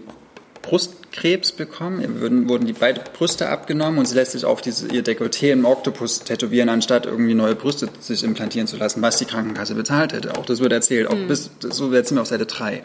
[1.12, 2.02] Brustkrebs bekommen.
[2.02, 5.52] Ihr wurden, wurden die beiden Brüste abgenommen und sie lässt sich auf diese, ihr Dekolleté
[5.52, 10.14] im Oktopus tätowieren, anstatt irgendwie neue Brüste sich implantieren zu lassen, was die Krankenkasse bezahlt
[10.14, 10.38] hätte.
[10.38, 11.08] Auch das wird erzählt.
[11.08, 12.84] Auch bis, so jetzt sind wir auf Seite 3.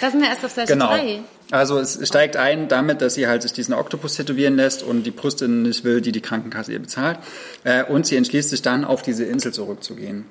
[0.00, 0.88] Da sind wir erst auf Seite Genau.
[0.88, 1.20] 3.
[1.50, 5.10] Also es steigt ein damit, dass sie halt sich diesen Oktopus tätowieren lässt und die
[5.10, 7.18] Brüste nicht will, die die Krankenkasse ihr bezahlt.
[7.64, 10.26] Äh, Und sie entschließt sich dann, auf diese Insel zurückzugehen.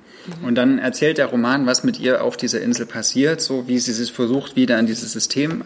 [0.46, 3.94] Und dann erzählt der Roman, was mit ihr auf dieser Insel passiert, so wie sie
[3.94, 5.64] sich versucht, wieder in dieses System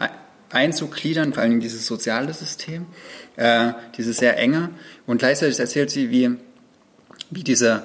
[0.52, 2.86] einzugliedern, vor allem dieses soziale System,
[3.36, 4.70] äh, dieses sehr enge.
[5.06, 6.32] Und gleichzeitig erzählt sie, wie,
[7.30, 7.84] wie diese,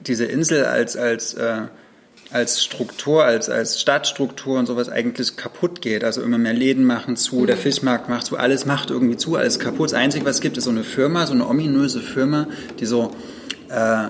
[0.00, 1.62] diese Insel als, als, äh,
[2.30, 6.04] als Struktur, als, als Stadtstruktur und sowas eigentlich kaputt geht.
[6.04, 9.58] Also immer mehr Läden machen zu, der Fischmarkt macht zu, alles macht irgendwie zu, alles
[9.58, 9.90] kaputt.
[9.90, 12.48] Das Einzige, was es gibt, ist so eine Firma, so eine ominöse Firma,
[12.80, 13.12] die so,
[13.68, 14.08] äh,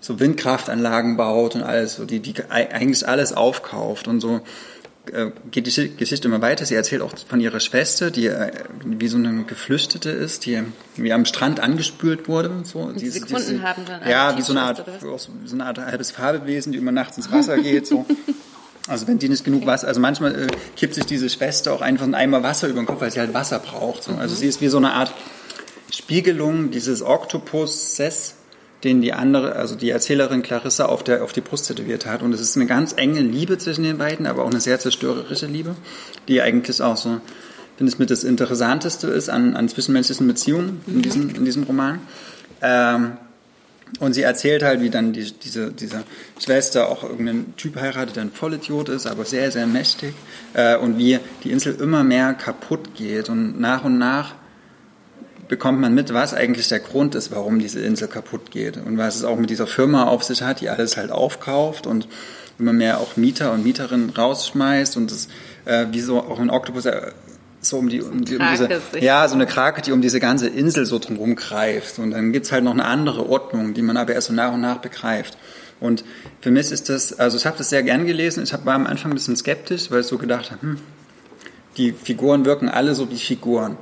[0.00, 4.42] so Windkraftanlagen baut und alles, so die, die eigentlich alles aufkauft und so
[5.50, 6.64] geht die Geschi- Geschichte immer weiter.
[6.64, 8.50] Sie erzählt auch von ihrer Schwester, die äh,
[8.84, 10.62] wie so eine Geflüchtete ist, die
[10.96, 12.48] wie am Strand angespült wurde.
[12.50, 12.90] Und so.
[12.92, 15.18] die sie gefunden haben dann, Ja, wie so eine Art, so,
[15.52, 17.86] eine Art halbes Fabelwesen, die immer nachts ins Wasser geht.
[17.86, 18.06] So.
[18.86, 20.46] Also wenn die nicht genug Wasser, also manchmal äh,
[20.76, 23.32] kippt sich diese Schwester auch einfach einen Eimer Wasser über den Kopf, weil sie halt
[23.32, 24.02] Wasser braucht.
[24.02, 24.12] So.
[24.12, 25.10] Also sie ist wie so eine Art
[25.90, 28.34] Spiegelung dieses Oktopusses,
[28.84, 32.22] den die andere, also die Erzählerin Clarissa auf, der, auf die Brust tätowiert hat.
[32.22, 35.46] Und es ist eine ganz enge Liebe zwischen den beiden, aber auch eine sehr zerstörerische
[35.46, 35.74] Liebe,
[36.28, 37.20] die eigentlich auch so,
[37.76, 42.00] finde ich, mit das Interessanteste ist an, an zwischenmenschlichen Beziehungen in diesem, in diesem Roman.
[42.60, 43.16] Ähm,
[44.00, 46.02] und sie erzählt halt, wie dann die, diese, diese
[46.42, 50.14] Schwester auch irgendeinen Typ heiratet, der ein Vollidiot ist, aber sehr, sehr mächtig.
[50.52, 53.28] Äh, und wie die Insel immer mehr kaputt geht.
[53.28, 54.34] Und nach und nach
[55.48, 58.76] bekommt man mit, was eigentlich der Grund ist, warum diese Insel kaputt geht.
[58.76, 62.08] Und was es auch mit dieser Firma auf sich hat, die alles halt aufkauft und
[62.58, 64.96] immer mehr auch Mieter und Mieterinnen rausschmeißt.
[64.96, 65.28] Und das,
[65.64, 67.12] äh, wie so auch in Octopus, äh,
[67.60, 68.68] so um die, um, die, um diese,
[69.00, 71.98] ja, so eine Krake, die um diese ganze Insel so drumherum greift.
[71.98, 74.60] Und dann gibt's halt noch eine andere Ordnung, die man aber erst so nach und
[74.60, 75.36] nach begreift.
[75.80, 76.04] Und
[76.40, 78.42] für mich ist das, also ich habe das sehr gern gelesen.
[78.42, 80.78] Ich hab, war am Anfang ein bisschen skeptisch, weil ich so gedacht habe, hm,
[81.76, 83.76] die Figuren wirken alle so wie Figuren.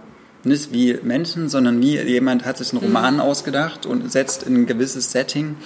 [0.44, 4.66] Nicht wie Menschen, sondern wie jemand hat sich einen Roman ausgedacht und setzt in ein
[4.66, 5.56] gewisses Setting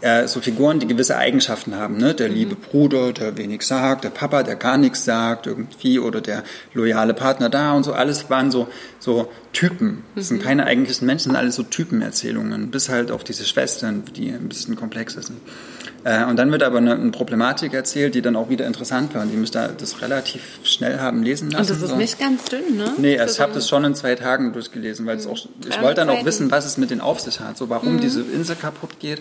[0.00, 1.96] äh, so Figuren, die gewisse Eigenschaften haben.
[1.96, 2.14] Ne?
[2.14, 6.44] Der liebe Bruder, der wenig sagt, der Papa, der gar nichts sagt irgendwie oder der
[6.72, 7.92] loyale Partner da und so.
[7.92, 10.04] Alles waren so, so Typen.
[10.14, 12.70] Das sind keine eigentlichen Menschen, sind alles so Typenerzählungen.
[12.70, 15.38] Bis halt auf diese Schwestern, die ein bisschen komplexer sind.
[15.38, 19.22] Äh, und dann wird aber eine, eine Problematik erzählt, die dann auch wieder interessant war
[19.22, 21.62] und die mich da das relativ schnell haben lesen lassen.
[21.62, 21.96] Und das ist so.
[21.96, 22.92] nicht ganz dünn, ne?
[22.98, 25.82] Nee, also ich habe das schon in zwei Tagen durchgelesen, weil es auch, ich 300
[25.82, 28.56] wollte dann auch wissen, was es mit den auf sich hat, so warum diese Insel
[28.56, 29.20] kaputt geht,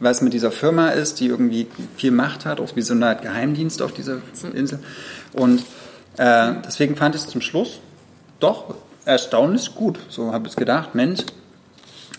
[0.00, 3.22] was mit dieser Firma ist, die irgendwie viel Macht hat, auch wie so eine Art
[3.22, 4.18] Geheimdienst auf dieser
[4.54, 4.78] Insel.
[5.32, 5.64] Und
[6.16, 7.80] äh, deswegen fand ich es zum Schluss
[8.40, 9.98] doch erstaunlich gut.
[10.08, 11.20] So habe ich gedacht, Mensch,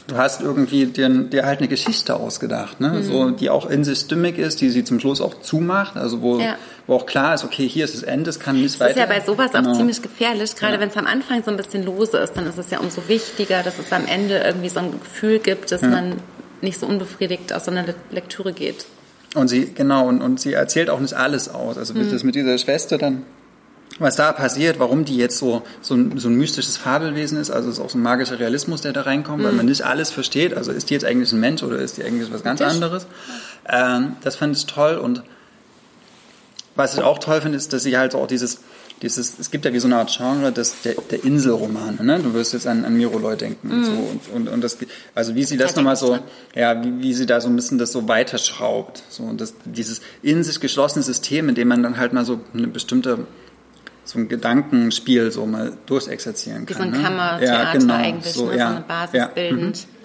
[0.08, 3.02] du hast irgendwie dir, dir halt eine Geschichte ausgedacht, ne?
[3.04, 6.40] so, die auch in sich stimmig ist, die sie zum Schluss auch zumacht, also wo,
[6.40, 6.56] Ja.
[6.88, 9.00] wo auch klar ist, okay, hier ist das Ende, es kann nicht Das ist weiter.
[9.00, 9.74] ja bei sowas auch Genau.
[9.76, 12.70] ziemlich gefährlich, gerade wenn es am Anfang so ein bisschen lose ist, dann ist es
[12.72, 16.14] ja umso wichtiger, dass es am Ende irgendwie so ein Gefühl gibt, dass man
[16.62, 18.86] nicht so unbefriedigt aus so einer Le- Lektüre geht.
[19.36, 21.78] Und sie, genau, und, und sie erzählt auch nicht alles aus.
[21.78, 22.10] Also Mhm.
[22.12, 23.24] das mit dieser Schwester dann,
[24.00, 27.70] was da passiert, warum die jetzt so, so, ein, so ein mystisches Fabelwesen ist, also
[27.70, 29.58] es ist auch so ein magischer Realismus, der da reinkommt, weil Mhm.
[29.58, 30.54] man nicht alles versteht.
[30.54, 33.08] Also ist die jetzt eigentlich ein Mensch oder ist die eigentlich was ganz anderes?
[33.70, 35.24] Ähm, das fand ich toll und
[36.76, 38.60] was ich auch toll finde, ist, dass sie halt so auch dieses,
[39.02, 42.20] dieses, es gibt ja wie so eine Art Genre des, der, der Inselromane, ne?
[42.20, 44.78] Du wirst jetzt an, an Miroloy denken und so und, und, und das,
[45.14, 46.20] also wie sie das nochmal so,
[46.54, 50.02] ja, wie, wie sie da so ein bisschen das so weiterschraubt, so und das, dieses
[50.22, 53.20] in sich geschlossene System, in dem man dann halt mal so eine bestimmte
[54.06, 56.78] so ein Gedankenspiel so mal durchexerzieren Wie kann.
[56.78, 57.02] so ein ne?
[57.02, 58.52] Kammertheater ja, genau, eigentlich, so, ne?
[58.54, 59.88] so ja, eine Basis ja, bildend.
[59.88, 59.96] mhm.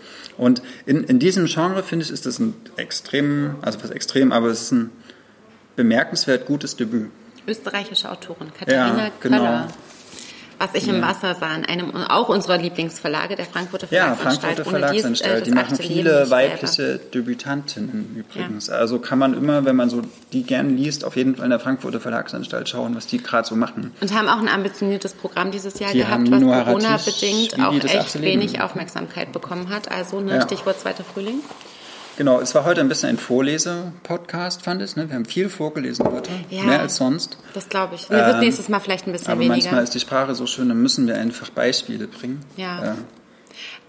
[0.44, 4.48] Und in, in diesem Genre, finde ich, ist das ein extrem, also was extrem, aber
[4.48, 4.90] es ist ein
[5.76, 7.11] bemerkenswert gutes Debüt.
[7.46, 9.36] Österreichische Autorin, Katharina Ja, genau.
[9.38, 9.68] Köller.
[10.61, 14.56] Was ich im Wasser sah, in einem auch unserer Lieblingsverlage, der Frankfurter Ja, Verlagsanstalt.
[14.61, 15.46] Frankfurter Ohne die äh, Verlagsanstalt.
[15.46, 18.68] Die machen viele weibliche Debütantinnen übrigens.
[18.68, 20.02] Also kann man immer, wenn man so
[20.32, 23.56] die gern liest, auf jeden Fall in der Frankfurter Verlagsanstalt schauen, was die gerade so
[23.56, 23.92] machen.
[24.02, 28.61] Und haben auch ein ambitioniertes Programm dieses Jahr Die gehabt, was Corona-bedingt auch echt wenig
[28.61, 29.90] Aufmerksamkeit bekommen hat.
[29.90, 30.42] Also ne, Ja.
[30.42, 31.40] Stichwort zweiter Frühling.
[32.20, 34.94] Genau, es war heute ein bisschen ein Vorlese-Podcast, fand ich.
[34.94, 35.08] Ne?
[35.08, 36.64] Wir haben viel vorgelesen heute, Ja.
[36.64, 37.38] mehr als sonst.
[37.54, 38.10] Das glaube ich.
[38.10, 39.54] Mir wird Ähm, nächstes Mal vielleicht ein bisschen Aber weniger.
[39.54, 42.44] manchmal ist die Sprache so schön, dann müssen wir einfach Beispiele bringen.
[42.58, 42.84] Ja.
[42.84, 42.94] Äh,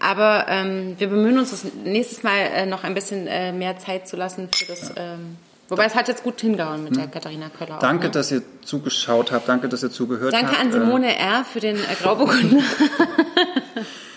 [0.00, 4.08] Aber ähm, wir bemühen uns, das nächstes Mal äh, noch ein bisschen äh, mehr Zeit
[4.08, 4.94] zu lassen für das.
[4.96, 5.36] Ähm,
[5.68, 7.72] wobei es hat jetzt gut hingehauen mit der Katharina Köller.
[7.76, 7.86] auch, Hm.
[7.86, 8.12] danke, ne?
[8.12, 10.60] dass ihr zugeschaut habt, danke, dass ihr zugehört Danke habt.
[10.62, 11.44] an Simone R.
[11.44, 12.60] für den äh, Grauburgunder.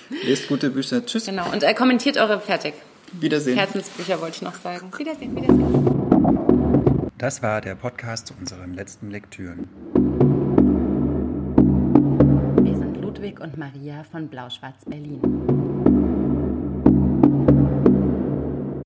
[0.10, 1.06] Äh, lest gute Bücher.
[1.06, 1.26] Tschüss.
[1.26, 1.52] genau.
[1.52, 2.76] Und äh, kommentiert eure fertig.
[3.22, 3.58] Wiedersehen.
[3.58, 4.92] Herzensbücher wollte ich noch sagen.
[4.98, 7.12] Wiedersehen, Wiedersehen.
[7.18, 9.70] Das war der Podcast zu unseren letzten Lektüren.
[12.64, 15.75] Wir sind Ludwig und Maria von Blau-Schwarz Berlin.